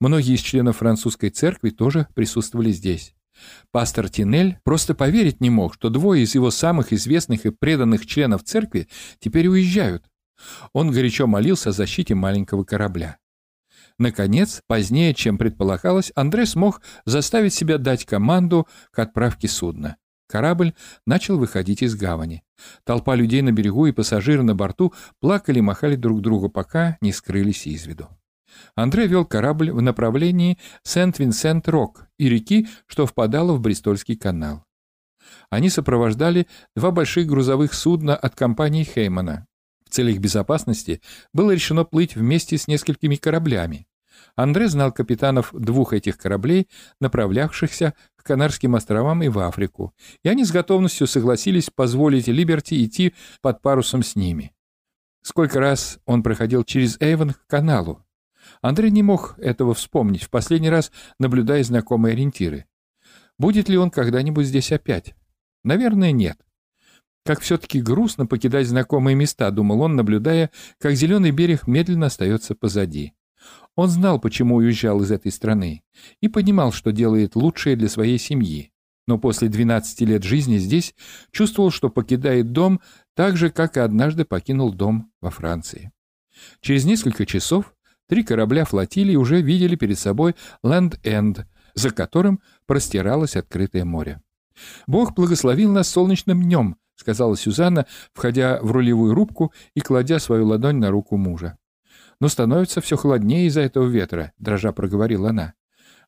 Многие 0.00 0.34
из 0.34 0.40
членов 0.40 0.78
французской 0.78 1.30
церкви 1.30 1.70
тоже 1.70 2.08
присутствовали 2.14 2.72
здесь. 2.72 3.14
Пастор 3.70 4.08
Тинель 4.08 4.58
просто 4.64 4.94
поверить 4.94 5.40
не 5.40 5.50
мог, 5.50 5.74
что 5.74 5.88
двое 5.88 6.22
из 6.22 6.34
его 6.34 6.50
самых 6.50 6.92
известных 6.92 7.46
и 7.46 7.50
преданных 7.50 8.06
членов 8.06 8.44
церкви 8.44 8.88
теперь 9.18 9.48
уезжают. 9.48 10.04
Он 10.72 10.90
горячо 10.90 11.26
молился 11.26 11.70
о 11.70 11.72
защите 11.72 12.14
маленького 12.14 12.64
корабля. 12.64 13.18
Наконец, 13.98 14.62
позднее, 14.66 15.14
чем 15.14 15.38
предполагалось, 15.38 16.12
Андре 16.14 16.46
смог 16.46 16.80
заставить 17.04 17.54
себя 17.54 17.78
дать 17.78 18.04
команду 18.04 18.66
к 18.90 18.98
отправке 18.98 19.48
судна. 19.48 19.96
Корабль 20.26 20.72
начал 21.06 21.38
выходить 21.38 21.82
из 21.82 21.94
гавани. 21.94 22.42
Толпа 22.84 23.14
людей 23.14 23.42
на 23.42 23.52
берегу 23.52 23.86
и 23.86 23.92
пассажиры 23.92 24.42
на 24.42 24.54
борту 24.54 24.94
плакали 25.20 25.58
и 25.58 25.62
махали 25.62 25.96
друг 25.96 26.22
другу, 26.22 26.48
пока 26.48 26.96
не 27.00 27.12
скрылись 27.12 27.66
из 27.66 27.86
виду. 27.86 28.08
Андре 28.74 29.06
вел 29.06 29.24
корабль 29.26 29.70
в 29.70 29.82
направлении 29.82 30.58
Сент-Винсент-Рок 30.84 32.06
и 32.18 32.28
реки, 32.28 32.68
что 32.86 33.06
впадала 33.06 33.52
в 33.52 33.60
Бристольский 33.60 34.16
канал. 34.16 34.64
Они 35.50 35.68
сопровождали 35.68 36.46
два 36.74 36.90
больших 36.90 37.26
грузовых 37.26 37.74
судна 37.74 38.16
от 38.16 38.34
компании 38.34 38.84
Хеймана. 38.84 39.46
В 39.92 39.94
целях 39.94 40.20
безопасности 40.20 41.02
было 41.34 41.50
решено 41.50 41.84
плыть 41.84 42.16
вместе 42.16 42.56
с 42.56 42.66
несколькими 42.66 43.16
кораблями. 43.16 43.86
Андре 44.36 44.66
знал 44.68 44.90
капитанов 44.90 45.50
двух 45.52 45.92
этих 45.92 46.16
кораблей, 46.16 46.66
направлявшихся 46.98 47.92
к 48.16 48.24
Канарским 48.24 48.74
островам 48.74 49.22
и 49.22 49.28
в 49.28 49.38
Африку, 49.38 49.92
и 50.24 50.30
они 50.30 50.46
с 50.46 50.50
готовностью 50.50 51.06
согласились 51.06 51.68
позволить 51.68 52.26
Либерти 52.26 52.82
идти 52.82 53.12
под 53.42 53.60
парусом 53.60 54.02
с 54.02 54.16
ними. 54.16 54.54
Сколько 55.20 55.60
раз 55.60 55.98
он 56.06 56.22
проходил 56.22 56.64
через 56.64 56.98
Эйвен 56.98 57.34
к 57.34 57.46
каналу, 57.46 58.02
Андрей 58.62 58.90
не 58.90 59.02
мог 59.02 59.34
этого 59.40 59.74
вспомнить, 59.74 60.22
в 60.22 60.30
последний 60.30 60.70
раз 60.70 60.90
наблюдая 61.18 61.62
знакомые 61.64 62.14
ориентиры. 62.14 62.64
Будет 63.38 63.68
ли 63.68 63.76
он 63.76 63.90
когда-нибудь 63.90 64.46
здесь 64.46 64.72
опять? 64.72 65.14
Наверное, 65.64 66.12
нет. 66.12 66.38
Как 67.24 67.40
все-таки 67.40 67.80
грустно 67.80 68.26
покидать 68.26 68.66
знакомые 68.66 69.14
места, 69.14 69.50
думал 69.50 69.82
он, 69.82 69.96
наблюдая, 69.96 70.50
как 70.78 70.94
зеленый 70.94 71.30
берег 71.30 71.66
медленно 71.66 72.06
остается 72.06 72.54
позади. 72.54 73.12
Он 73.74 73.88
знал, 73.88 74.20
почему 74.20 74.56
уезжал 74.56 75.00
из 75.02 75.10
этой 75.10 75.32
страны, 75.32 75.82
и 76.20 76.28
понимал, 76.28 76.72
что 76.72 76.92
делает 76.92 77.36
лучшее 77.36 77.76
для 77.76 77.88
своей 77.88 78.18
семьи. 78.18 78.72
Но 79.06 79.18
после 79.18 79.48
12 79.48 80.00
лет 80.02 80.22
жизни 80.22 80.58
здесь 80.58 80.94
чувствовал, 81.30 81.70
что 81.70 81.88
покидает 81.88 82.52
дом 82.52 82.80
так 83.14 83.36
же, 83.36 83.50
как 83.50 83.76
и 83.76 83.80
однажды 83.80 84.24
покинул 84.24 84.72
дом 84.72 85.10
во 85.20 85.30
Франции. 85.30 85.90
Через 86.60 86.84
несколько 86.84 87.26
часов 87.26 87.74
Три 88.12 88.24
корабля 88.24 88.66
флотилии 88.66 89.16
уже 89.16 89.40
видели 89.40 89.74
перед 89.74 89.98
собой 89.98 90.34
Ленд-Энд, 90.62 91.46
за 91.72 91.90
которым 91.92 92.40
простиралось 92.66 93.36
открытое 93.36 93.86
море. 93.86 94.20
«Бог 94.86 95.14
благословил 95.14 95.72
нас 95.72 95.88
солнечным 95.88 96.42
днем»,— 96.42 96.76
сказала 97.02 97.36
Сюзанна, 97.36 97.86
входя 98.14 98.60
в 98.62 98.70
рулевую 98.70 99.12
рубку 99.12 99.52
и 99.74 99.80
кладя 99.80 100.20
свою 100.20 100.46
ладонь 100.46 100.76
на 100.76 100.90
руку 100.90 101.16
мужа. 101.16 101.58
«Но 102.20 102.28
становится 102.28 102.80
все 102.80 102.96
холоднее 102.96 103.46
из-за 103.46 103.62
этого 103.62 103.88
ветра»,— 103.88 104.32
дрожа 104.38 104.70
проговорила 104.70 105.30
она. 105.30 105.54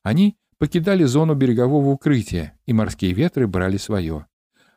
Они 0.03 0.37
покидали 0.57 1.03
зону 1.03 1.35
берегового 1.35 1.89
укрытия, 1.89 2.53
и 2.65 2.71
морские 2.71 3.11
ветры 3.11 3.45
брали 3.45 3.75
свое. 3.75 4.27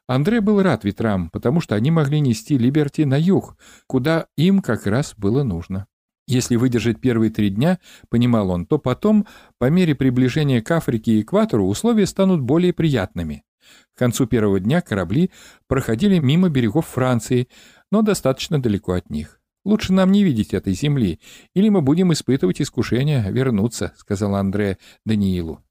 Андре 0.08 0.40
был 0.40 0.60
рад 0.60 0.82
ветрам, 0.82 1.30
потому 1.30 1.60
что 1.60 1.76
они 1.76 1.92
могли 1.92 2.18
нести 2.18 2.58
Либерти 2.58 3.02
на 3.02 3.16
юг, 3.16 3.56
куда 3.86 4.26
им 4.36 4.60
как 4.60 4.86
раз 4.86 5.14
было 5.16 5.44
нужно. 5.44 5.86
Если 6.26 6.56
выдержать 6.56 7.00
первые 7.00 7.30
три 7.30 7.50
дня, 7.50 7.78
понимал 8.08 8.50
он, 8.50 8.66
то 8.66 8.78
потом, 8.78 9.26
по 9.58 9.70
мере 9.70 9.94
приближения 9.94 10.62
к 10.62 10.70
Африке 10.72 11.12
и 11.12 11.20
экватору, 11.22 11.66
условия 11.66 12.06
станут 12.06 12.40
более 12.40 12.72
приятными. 12.72 13.44
К 13.94 13.98
концу 13.98 14.26
первого 14.26 14.60
дня 14.60 14.80
корабли 14.80 15.30
проходили 15.66 16.18
мимо 16.18 16.48
берегов 16.48 16.86
Франции, 16.86 17.48
но 17.90 18.02
достаточно 18.02 18.60
далеко 18.60 18.92
от 18.92 19.10
них. 19.10 19.40
«Лучше 19.64 19.92
нам 19.92 20.12
не 20.12 20.24
видеть 20.24 20.54
этой 20.54 20.72
земли, 20.72 21.20
или 21.54 21.68
мы 21.68 21.82
будем 21.82 22.12
испытывать 22.12 22.60
искушение 22.60 23.30
вернуться»,— 23.30 23.92
сказал 23.96 24.34
Андре 24.34 24.78
Даниилу. 25.04 25.62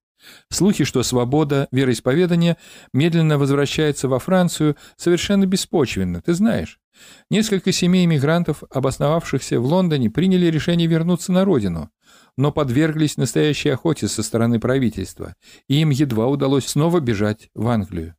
Слухи, 0.50 0.84
что 0.84 1.04
свобода 1.04 1.68
вероисповедания 1.72 2.58
медленно 2.94 3.38
возвращается 3.38 4.08
во 4.08 4.20
Францию, 4.20 4.76
совершенно 4.96 5.46
беспочвенны, 5.46 6.22
ты 6.22 6.34
знаешь. 6.34 6.80
Несколько 7.30 7.72
семей 7.72 8.06
мигрантов, 8.08 8.64
обосновавшихся 8.70 9.60
в 9.60 9.66
Лондоне, 9.66 10.10
приняли 10.10 10.48
решение 10.48 10.88
вернуться 10.88 11.32
на 11.32 11.46
родину, 11.46 11.92
но 12.38 12.52
подверглись 12.52 13.18
настоящей 13.18 13.70
охоте 13.70 14.08
со 14.08 14.24
стороны 14.24 14.60
правительства, 14.60 15.36
и 15.68 15.82
им 15.82 15.90
едва 15.90 16.28
удалось 16.28 16.68
снова 16.68 17.00
бежать 17.00 17.50
в 17.56 17.68
Англию. 17.68 18.16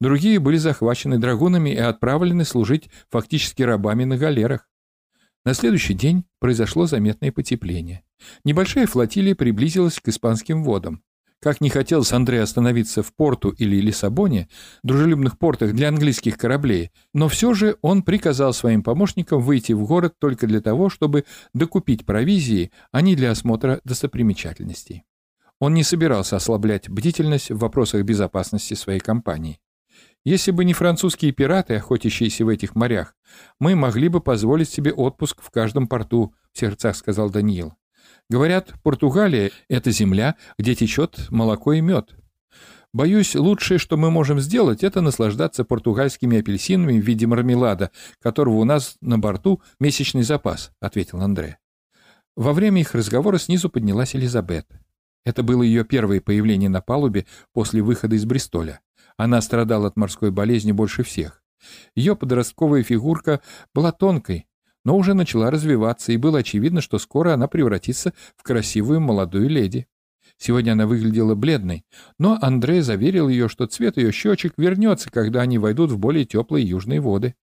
Другие 0.00 0.38
были 0.38 0.56
захвачены 0.56 1.18
драгунами 1.18 1.70
и 1.70 1.78
отправлены 1.78 2.44
служить 2.44 2.88
фактически 3.10 3.62
рабами 3.62 4.04
на 4.04 4.16
галерах. 4.16 4.68
На 5.44 5.54
следующий 5.54 5.94
день 5.94 6.24
произошло 6.38 6.86
заметное 6.86 7.30
потепление. 7.32 8.02
Небольшая 8.44 8.86
флотилия 8.86 9.34
приблизилась 9.34 10.00
к 10.00 10.08
испанским 10.08 10.64
водам. 10.64 11.02
Как 11.40 11.60
не 11.60 11.68
хотелось 11.68 12.12
Андре 12.12 12.40
остановиться 12.40 13.02
в 13.02 13.14
Порту 13.14 13.50
или 13.50 13.76
Лиссабоне, 13.76 14.48
дружелюбных 14.82 15.38
портах 15.38 15.74
для 15.74 15.88
английских 15.88 16.38
кораблей, 16.38 16.90
но 17.12 17.28
все 17.28 17.52
же 17.52 17.76
он 17.82 18.02
приказал 18.02 18.54
своим 18.54 18.82
помощникам 18.82 19.42
выйти 19.42 19.72
в 19.72 19.84
город 19.84 20.14
только 20.18 20.46
для 20.46 20.60
того, 20.60 20.88
чтобы 20.88 21.24
докупить 21.52 22.06
провизии, 22.06 22.70
а 22.90 23.02
не 23.02 23.14
для 23.16 23.30
осмотра 23.32 23.80
достопримечательностей. 23.84 25.04
Он 25.58 25.74
не 25.74 25.82
собирался 25.82 26.36
ослаблять 26.36 26.88
бдительность 26.88 27.50
в 27.50 27.58
вопросах 27.58 28.02
безопасности 28.02 28.74
своей 28.74 29.00
компании. 29.00 29.60
Если 30.24 30.50
бы 30.50 30.64
не 30.64 30.72
французские 30.72 31.32
пираты, 31.32 31.76
охотящиеся 31.76 32.44
в 32.44 32.48
этих 32.48 32.74
морях, 32.74 33.14
мы 33.60 33.76
могли 33.76 34.08
бы 34.08 34.20
позволить 34.20 34.68
себе 34.68 34.92
отпуск 34.92 35.40
в 35.40 35.50
каждом 35.50 35.86
порту, 35.86 36.34
в 36.52 36.58
сердцах 36.58 36.96
сказал 36.96 37.30
Даниил. 37.30 37.74
Говорят, 38.28 38.74
Португалия— 38.82 39.52
это 39.68 39.92
земля, 39.92 40.36
где 40.58 40.74
течет 40.74 41.30
молоко 41.30 41.74
и 41.74 41.80
мед. 41.80 42.16
Боюсь, 42.92 43.34
лучшее, 43.36 43.78
что 43.78 43.96
мы 43.96 44.10
можем 44.10 44.40
сделать, 44.40 44.82
это 44.82 45.00
наслаждаться 45.00 45.64
португальскими 45.64 46.38
апельсинами 46.38 46.98
в 46.98 47.04
виде 47.04 47.26
мармелада, 47.26 47.90
которого 48.20 48.56
у 48.56 48.64
нас 48.64 48.96
на 49.00 49.18
борту 49.18 49.62
месячный 49.78 50.22
запас,— 50.22 50.72
ответил 50.80 51.20
Андре. 51.20 51.58
Во 52.36 52.52
время 52.52 52.80
их 52.80 52.94
разговора 52.94 53.38
снизу 53.38 53.70
поднялась 53.70 54.16
Элизабет. 54.16 54.66
Это 55.24 55.42
было 55.42 55.62
ее 55.62 55.84
первое 55.84 56.20
появление 56.20 56.68
на 56.68 56.80
палубе 56.80 57.26
после 57.52 57.82
выхода 57.82 58.16
из 58.16 58.24
Бристоля. 58.24 58.80
Она 59.16 59.40
страдала 59.40 59.88
от 59.88 59.96
морской 59.96 60.30
болезни 60.30 60.72
больше 60.72 61.02
всех. 61.02 61.42
Ее 61.94 62.16
подростковая 62.16 62.82
фигурка 62.82 63.40
была 63.74 63.92
тонкой, 63.92 64.46
но 64.86 64.96
уже 64.96 65.14
начала 65.14 65.50
развиваться, 65.50 66.12
и 66.12 66.16
было 66.16 66.38
очевидно, 66.38 66.80
что 66.80 67.00
скоро 67.00 67.34
она 67.34 67.48
превратится 67.48 68.14
в 68.36 68.44
красивую 68.44 69.00
молодую 69.00 69.48
леди. 69.48 69.88
Сегодня 70.38 70.72
она 70.72 70.86
выглядела 70.86 71.34
бледной, 71.34 71.84
но 72.20 72.38
Андрей 72.40 72.82
заверил 72.82 73.28
ее, 73.28 73.48
что 73.48 73.66
цвет 73.66 73.96
ее 73.96 74.12
щечек 74.12 74.54
вернется, 74.56 75.10
когда 75.10 75.40
они 75.40 75.58
войдут 75.58 75.90
в 75.90 75.98
более 75.98 76.24
теплые 76.24 76.64
южные 76.64 77.00
воды. 77.00 77.34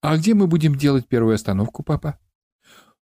«А 0.00 0.16
где 0.16 0.32
мы 0.32 0.46
будем 0.46 0.76
делать 0.76 1.06
первую 1.06 1.34
остановку, 1.34 1.82
папа?» 1.82 2.18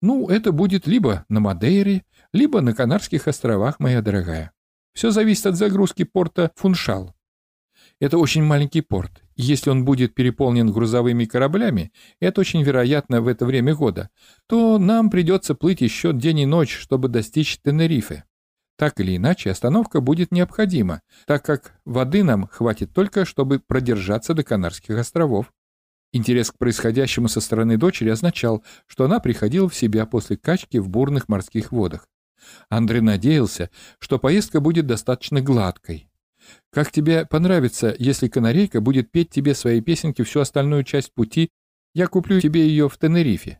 «Ну, 0.00 0.28
это 0.28 0.52
будет 0.52 0.86
либо 0.86 1.24
на 1.28 1.40
Мадейре, 1.40 2.04
либо 2.32 2.60
на 2.60 2.74
Канарских 2.74 3.26
островах, 3.26 3.80
моя 3.80 4.00
дорогая. 4.00 4.52
Все 4.94 5.10
зависит 5.10 5.46
от 5.46 5.56
загрузки 5.56 6.04
порта 6.04 6.52
Фуншал. 6.54 7.16
Это 7.98 8.16
очень 8.18 8.44
маленький 8.44 8.80
порт. 8.80 9.24
Если 9.42 9.70
он 9.70 9.84
будет 9.84 10.14
переполнен 10.14 10.70
грузовыми 10.70 11.24
кораблями, 11.24 11.92
это 12.20 12.42
очень 12.42 12.62
вероятно 12.62 13.20
в 13.20 13.26
это 13.26 13.44
время 13.44 13.74
года, 13.74 14.08
то 14.46 14.78
нам 14.78 15.10
придется 15.10 15.56
плыть 15.56 15.80
еще 15.80 16.12
день 16.12 16.40
и 16.40 16.46
ночь, 16.46 16.78
чтобы 16.78 17.08
достичь 17.08 17.58
Тенерифе. 17.58 18.22
Так 18.78 19.00
или 19.00 19.16
иначе, 19.16 19.50
остановка 19.50 20.00
будет 20.00 20.30
необходима, 20.30 21.02
так 21.26 21.44
как 21.44 21.74
воды 21.84 22.22
нам 22.22 22.46
хватит 22.46 22.94
только, 22.94 23.24
чтобы 23.24 23.58
продержаться 23.58 24.32
до 24.32 24.44
Канарских 24.44 24.96
островов. 24.96 25.52
Интерес 26.12 26.52
к 26.52 26.58
происходящему 26.58 27.26
со 27.26 27.40
стороны 27.40 27.76
дочери 27.76 28.10
означал, 28.10 28.62
что 28.86 29.06
она 29.06 29.18
приходила 29.18 29.68
в 29.68 29.74
себя 29.74 30.06
после 30.06 30.36
качки 30.36 30.78
в 30.78 30.88
бурных 30.88 31.28
морских 31.28 31.72
водах. 31.72 32.06
Андрей 32.68 33.00
надеялся, 33.00 33.70
что 33.98 34.20
поездка 34.20 34.60
будет 34.60 34.86
достаточно 34.86 35.40
гладкой, 35.40 36.11
как 36.70 36.90
тебе 36.90 37.26
понравится, 37.26 37.94
если 37.98 38.28
канарейка 38.28 38.80
будет 38.80 39.10
петь 39.10 39.30
тебе 39.30 39.54
свои 39.54 39.80
песенки 39.80 40.22
всю 40.22 40.40
остальную 40.40 40.84
часть 40.84 41.12
пути? 41.12 41.50
Я 41.94 42.06
куплю 42.06 42.40
тебе 42.40 42.66
ее 42.66 42.88
в 42.88 42.98
Тенерифе». 42.98 43.58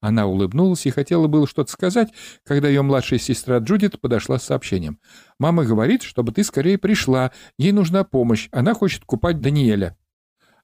Она 0.00 0.26
улыбнулась 0.26 0.86
и 0.86 0.90
хотела 0.90 1.26
было 1.26 1.46
что-то 1.46 1.70
сказать, 1.70 2.08
когда 2.44 2.68
ее 2.68 2.82
младшая 2.82 3.18
сестра 3.18 3.58
Джудит 3.58 4.00
подошла 4.00 4.38
с 4.38 4.44
сообщением. 4.44 4.98
«Мама 5.38 5.64
говорит, 5.64 6.02
чтобы 6.02 6.32
ты 6.32 6.42
скорее 6.42 6.78
пришла. 6.78 7.32
Ей 7.58 7.72
нужна 7.72 8.02
помощь. 8.02 8.48
Она 8.50 8.74
хочет 8.74 9.04
купать 9.04 9.40
Даниэля». 9.40 9.96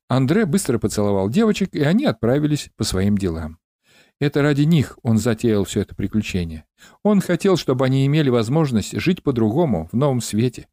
Андре 0.09 0.47
быстро 0.47 0.79
поцеловал 0.79 1.29
девочек, 1.29 1.75
и 1.75 1.83
они 1.83 2.07
отправились 2.07 2.71
по 2.77 2.85
своим 2.85 3.19
делам. 3.19 3.59
Это 4.19 4.41
ради 4.41 4.63
них 4.63 4.99
он 5.03 5.19
затеял 5.19 5.65
все 5.65 5.83
это 5.83 5.95
приключение. 5.95 6.65
Он 7.03 7.21
хотел, 7.21 7.57
чтобы 7.57 7.85
они 7.85 8.07
имели 8.07 8.31
возможность 8.31 8.99
жить 8.99 9.23
по-другому, 9.23 9.89
в 9.93 9.97
новом 9.97 10.23
свете. 10.23 10.69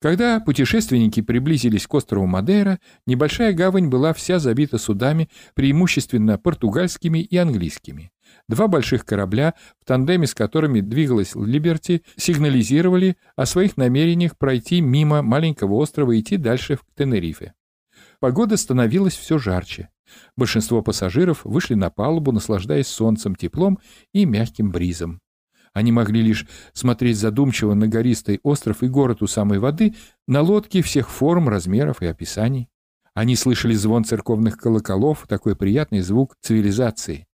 Когда 0.00 0.40
путешественники 0.40 1.22
приблизились 1.22 1.86
к 1.86 1.94
острову 1.94 2.26
Мадейра, 2.26 2.78
небольшая 3.06 3.52
гавань 3.52 3.88
была 3.88 4.12
вся 4.12 4.38
забита 4.38 4.78
судами, 4.78 5.28
преимущественно 5.54 6.38
португальскими 6.38 7.18
и 7.18 7.36
английскими. 7.36 8.10
Два 8.48 8.68
больших 8.68 9.04
корабля, 9.04 9.54
в 9.80 9.86
тандеме 9.86 10.26
с 10.26 10.34
которыми 10.34 10.80
двигалась 10.80 11.34
Либерти, 11.34 12.02
сигнализировали 12.16 13.16
о 13.36 13.46
своих 13.46 13.76
намерениях 13.76 14.36
пройти 14.36 14.80
мимо 14.80 15.22
маленького 15.22 15.74
острова 15.74 16.12
и 16.12 16.20
идти 16.20 16.36
дальше 16.36 16.76
в 16.76 16.84
Тенерифе. 16.96 17.54
Погода 18.20 18.56
становилась 18.56 19.16
все 19.16 19.38
жарче. 19.38 19.88
Большинство 20.36 20.82
пассажиров 20.82 21.44
вышли 21.44 21.74
на 21.74 21.90
палубу, 21.90 22.32
наслаждаясь 22.32 22.86
солнцем, 22.86 23.34
теплом 23.34 23.78
и 24.12 24.24
мягким 24.24 24.70
бризом. 24.70 25.20
Они 25.74 25.90
могли 25.90 26.22
лишь 26.22 26.46
смотреть 26.72 27.18
задумчиво 27.18 27.74
на 27.74 27.88
гористый 27.88 28.38
остров 28.44 28.82
и 28.82 28.88
город 28.88 29.22
у 29.22 29.26
самой 29.26 29.58
воды 29.58 29.94
на 30.28 30.40
лодке 30.40 30.82
всех 30.82 31.10
форм, 31.10 31.48
размеров 31.48 32.00
и 32.00 32.06
описаний. 32.06 32.68
Они 33.12 33.34
слышали 33.36 33.74
звон 33.74 34.04
церковных 34.04 34.56
колоколов, 34.56 35.26
такой 35.28 35.56
приятный 35.56 36.00
звук 36.00 36.36
цивилизации. 36.40 37.26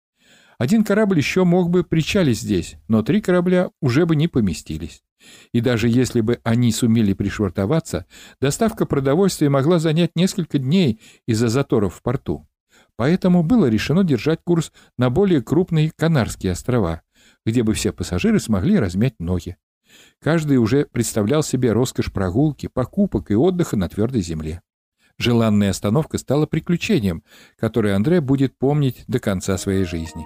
Один 0.59 0.85
корабль 0.85 1.19
еще 1.19 1.45
мог 1.45 1.71
бы 1.71 1.85
причалить 1.85 2.41
здесь, 2.41 2.77
но 2.89 3.03
три 3.03 3.21
корабля 3.21 3.71
уже 3.81 4.05
бы 4.05 4.17
не 4.17 4.29
поместились. 4.29 5.03
И 5.53 5.61
даже 5.61 5.89
если 5.89 6.23
бы 6.23 6.41
они 6.43 6.73
сумели 6.73 7.13
пришвартоваться, 7.13 8.07
доставка 8.41 8.87
продовольствия 8.87 9.51
могла 9.51 9.79
занять 9.79 10.17
несколько 10.17 10.59
дней 10.59 11.01
из-за 11.27 11.49
заторов 11.49 11.95
в 11.95 12.03
порту. 12.03 12.47
Поэтому 12.97 13.43
было 13.43 13.67
решено 13.67 14.05
держать 14.05 14.41
курс 14.45 14.73
на 14.99 15.09
более 15.09 15.43
крупные 15.43 15.93
Канарские 15.97 16.53
острова, 16.53 17.03
где 17.45 17.63
бы 17.63 17.75
все 17.75 17.93
пассажиры 17.93 18.41
смогли 18.41 18.79
размять 18.79 19.19
ноги. 19.19 19.57
Каждый 20.21 20.59
уже 20.59 20.87
представлял 20.87 21.43
себе 21.43 21.73
роскошь 21.73 22.13
прогулки, 22.13 22.69
покупок 22.69 23.31
и 23.31 23.35
отдыха 23.35 23.77
на 23.77 23.89
твердой 23.89 24.23
земле. 24.23 24.63
Желанная 25.19 25.71
остановка 25.71 26.17
стала 26.19 26.47
приключением, 26.47 27.23
которое 27.57 27.95
Андре 27.95 28.21
будет 28.21 28.57
помнить 28.57 29.05
до 29.07 29.19
конца 29.19 29.59
своей 29.59 29.85
жизни. 29.85 30.25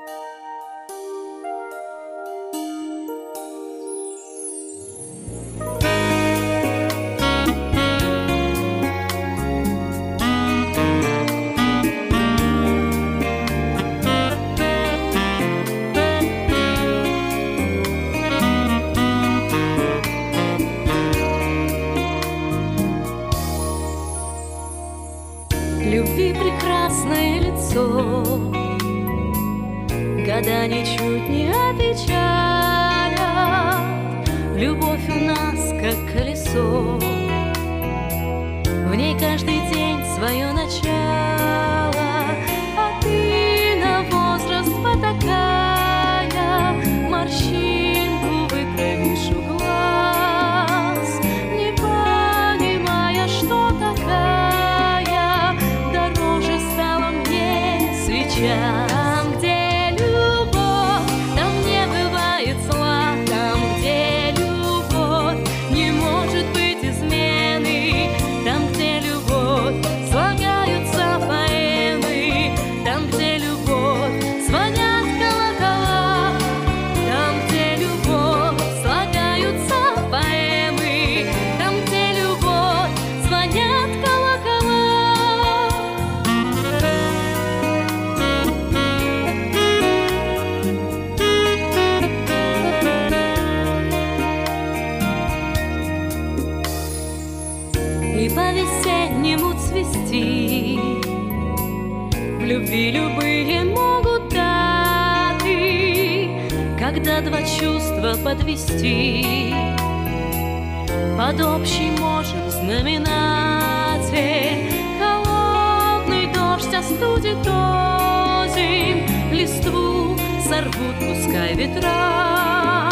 Ветра. 121.67 122.91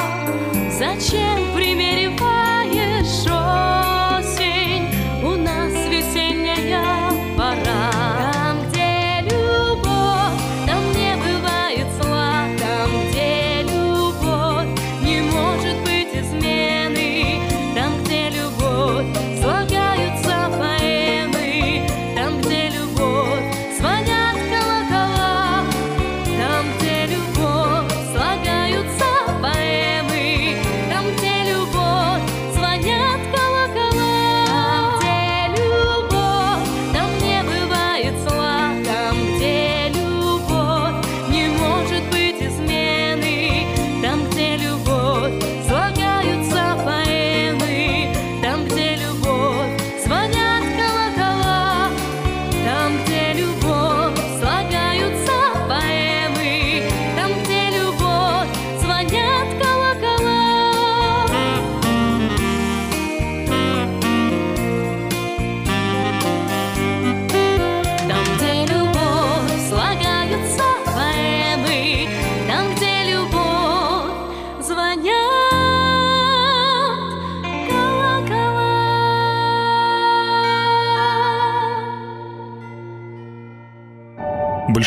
Зачем 0.71 1.53
примериваешь 1.55 2.02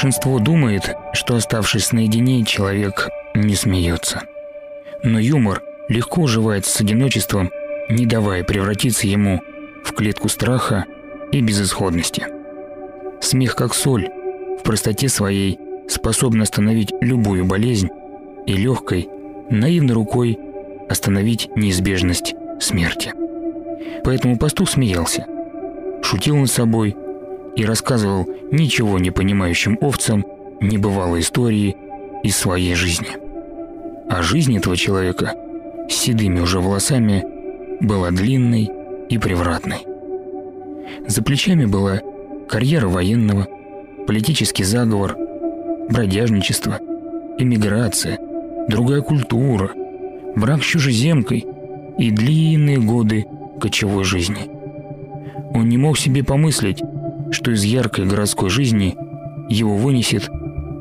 Большинство 0.06 0.38
думает, 0.38 0.96
что 1.14 1.36
оставшись 1.36 1.92
наедине, 1.92 2.46
человек 2.46 3.10
не 3.34 3.56
смеется. 3.56 4.22
Но 5.02 5.18
юмор 5.18 5.64
легко 5.90 6.22
уживается 6.22 6.78
с 6.78 6.80
одиночеством, 6.80 7.50
не 7.90 8.06
давая 8.06 8.44
превратиться 8.44 9.08
ему 9.08 9.42
в 9.84 9.94
клетку 9.94 10.30
страха 10.30 10.86
и 11.32 11.42
безысходности. 11.42 12.28
Смех 13.20 13.56
как 13.56 13.74
соль, 13.74 14.08
в 14.60 14.62
простоте 14.62 15.10
своей 15.10 15.58
способен 15.90 16.44
остановить 16.44 16.94
любую 17.02 17.46
болезнь 17.46 17.90
и 18.46 18.54
легкой, 18.54 19.10
наивной 19.50 19.96
рукой 19.96 20.38
остановить 20.88 21.50
неизбежность 21.56 22.36
смерти. 22.60 23.12
Поэтому 24.04 24.38
пастух 24.38 24.70
смеялся, 24.70 25.26
шутил 26.04 26.36
над 26.36 26.52
собой 26.52 26.96
и 27.56 27.66
рассказывал 27.66 28.28
ничего 28.52 29.00
не 29.00 29.12
понимающим 29.12 29.78
овцам 29.82 30.26
небывалые 30.62 31.22
истории 31.22 31.76
из 32.24 32.36
своей 32.36 32.76
жизни. 32.76 33.08
А 34.10 34.22
жизнь 34.22 34.56
этого 34.58 34.78
человека 34.78 35.34
с 35.90 35.94
седыми 35.94 36.40
уже 36.40 36.60
волосами 36.60 37.24
была 37.82 38.12
длинной 38.12 38.70
и 39.10 39.18
превратной. 39.18 39.86
За 41.08 41.22
плечами 41.22 41.66
была 41.66 42.02
карьера 42.48 42.88
военного, 42.88 43.48
политический 44.08 44.64
заговор, 44.64 45.16
бродяжничество, 45.90 46.80
эмиграция, 47.38 48.20
другая 48.70 49.02
культура, 49.02 49.72
брак 50.36 50.64
с 50.64 50.66
чужеземкой 50.66 51.46
и 51.98 52.12
длинные 52.12 52.80
годы 52.80 53.26
кочевой 53.60 54.04
жизни. 54.04 54.50
Он 55.54 55.70
не 55.70 55.78
мог 55.78 55.98
себе 55.98 56.24
помыслить, 56.24 56.82
что 57.36 57.52
из 57.52 57.64
яркой 57.64 58.06
городской 58.06 58.50
жизни 58.50 58.96
его 59.50 59.76
вынесет 59.76 60.30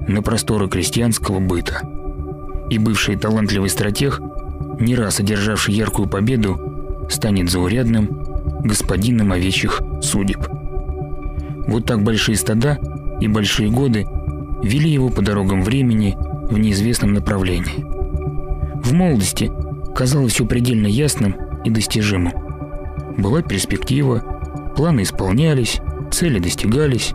на 0.07 0.23
просторы 0.23 0.69
крестьянского 0.69 1.41
быта. 1.41 1.83
И 2.71 2.79
бывший 2.79 3.17
талантливый 3.17 3.69
стратег, 3.69 4.21
не 4.79 4.95
раз 4.95 5.19
одержавший 5.19 5.75
яркую 5.75 6.09
победу, 6.09 7.07
станет 7.11 7.51
заурядным 7.51 8.09
господином 8.63 9.33
овечьих 9.33 9.83
судеб. 10.01 10.47
Вот 11.67 11.87
так 11.87 12.03
большие 12.03 12.37
стада 12.37 12.79
и 13.21 13.27
большие 13.27 13.71
годы 13.71 14.07
вели 14.63 14.89
его 14.89 15.11
по 15.11 15.23
дорогам 15.23 15.63
времени 15.63 16.17
в 16.49 16.57
неизвестном 16.57 17.15
направлении. 17.15 17.85
В 18.81 18.93
молодости 18.93 19.51
казалось 19.95 20.35
все 20.35 20.47
предельно 20.47 20.87
ясным 20.87 21.35
и 21.65 21.71
достижимым. 21.71 22.33
Была 23.19 23.43
перспектива, 23.43 24.73
планы 24.77 25.03
исполнялись, 25.03 25.81
цели 26.15 26.39
достигались, 26.39 27.13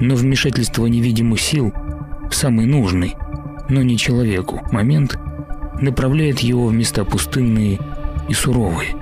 но 0.00 0.14
вмешательство 0.14 0.84
невидимых 0.84 1.40
сил 1.40 1.72
в 2.30 2.34
самый 2.34 2.66
нужный, 2.66 3.16
но 3.70 3.82
не 3.82 3.96
человеку, 3.96 4.60
момент 4.70 5.18
направляет 5.80 6.40
его 6.40 6.66
в 6.66 6.74
места 6.74 7.06
пустынные 7.06 7.78
и 8.28 8.34
суровые. 8.34 8.94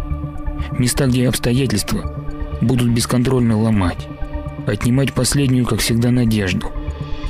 Места, 0.79 1.07
где 1.09 1.29
обстоятельства 1.29 2.25
будут 2.61 2.89
бесконтрольно 2.91 3.61
ломать, 3.61 4.07
отнимать 4.65 5.13
последнюю, 5.13 5.67
как 5.67 5.81
всегда, 5.81 6.13
надежду 6.13 6.71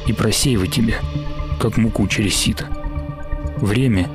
и 0.06 0.12
просеивать 0.12 0.72
тебя, 0.72 0.96
как 1.58 1.78
муку 1.78 2.06
через 2.08 2.34
сито. 2.34 2.66
Время 3.56 4.10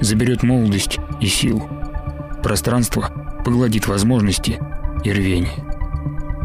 заберет 0.00 0.42
молодость 0.42 0.98
и 1.20 1.26
силу. 1.26 1.68
Пространство 2.42 3.10
погладит 3.44 3.88
возможности 3.88 4.58
и 5.04 5.12
рвение. 5.12 5.69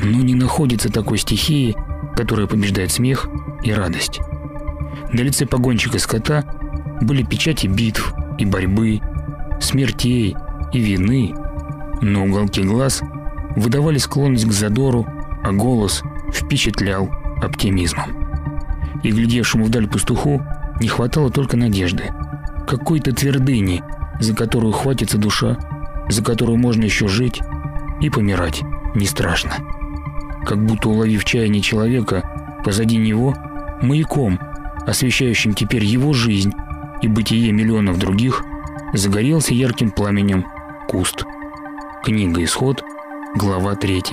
Но 0.01 0.21
не 0.21 0.35
находится 0.35 0.91
такой 0.91 1.17
стихии, 1.17 1.75
которая 2.15 2.47
побеждает 2.47 2.91
смех 2.91 3.27
и 3.63 3.71
радость. 3.71 4.19
На 5.11 5.21
лице 5.21 5.45
погонщика 5.45 5.99
скота 5.99 6.43
были 7.01 7.23
печати 7.23 7.67
битв 7.67 8.13
и 8.37 8.45
борьбы, 8.45 9.01
смертей 9.59 10.35
и 10.73 10.79
вины, 10.79 11.33
но 12.01 12.25
уголки 12.25 12.61
глаз 12.61 13.01
выдавали 13.55 13.97
склонность 13.97 14.45
к 14.45 14.51
задору, 14.51 15.05
а 15.43 15.51
голос 15.51 16.03
впечатлял 16.33 17.09
оптимизмом. 17.41 18.25
И 19.03 19.11
глядевшему 19.11 19.65
вдаль 19.65 19.87
пастуху 19.87 20.41
не 20.79 20.87
хватало 20.87 21.29
только 21.29 21.55
надежды, 21.55 22.11
какой-то 22.67 23.13
твердыни, 23.13 23.83
за 24.19 24.35
которую 24.35 24.73
хватится 24.73 25.17
душа, 25.17 25.57
за 26.09 26.23
которую 26.23 26.57
можно 26.57 26.83
еще 26.83 27.07
жить 27.07 27.41
и 28.01 28.09
помирать 28.09 28.63
не 28.95 29.05
страшно. 29.05 29.51
Как 30.45 30.63
будто 30.63 30.89
уловив 30.89 31.25
чаяние 31.25 31.61
человека, 31.61 32.61
позади 32.63 32.97
него 32.97 33.35
маяком, 33.81 34.39
освещающим 34.85 35.53
теперь 35.53 35.83
его 35.83 36.13
жизнь 36.13 36.53
и 37.01 37.07
бытие 37.07 37.51
миллионов 37.51 37.97
других, 37.97 38.43
загорелся 38.93 39.53
ярким 39.53 39.89
пламенем 39.89 40.45
куст. 40.87 41.25
Книга 42.03 42.43
«Исход», 42.43 42.83
глава 43.35 43.75
3. 43.75 44.03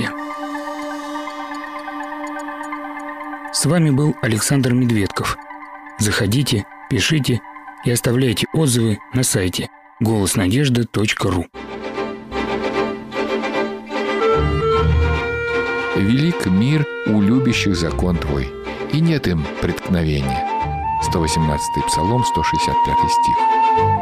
С 3.53 3.67
вами 3.67 3.91
был 3.91 4.17
Александр 4.23 4.73
Медведков. 4.73 5.37
Заходите, 5.99 6.65
пишите 6.89 7.43
и 7.85 7.91
оставляйте 7.91 8.47
отзывы 8.55 8.99
на 9.13 9.23
сайте 9.23 9.69
голоснадежда.ру. 10.01 11.47
Велик 16.03 16.47
мир 16.47 16.85
у 17.07 17.21
любящих 17.21 17.77
закон 17.77 18.17
твой, 18.17 18.53
и 18.93 19.01
нет 19.01 19.29
им 19.29 19.47
преткновения. 19.61 20.45
118 21.05 21.87
Псалом, 21.87 22.25
165 22.25 22.97
стих. 22.99 24.02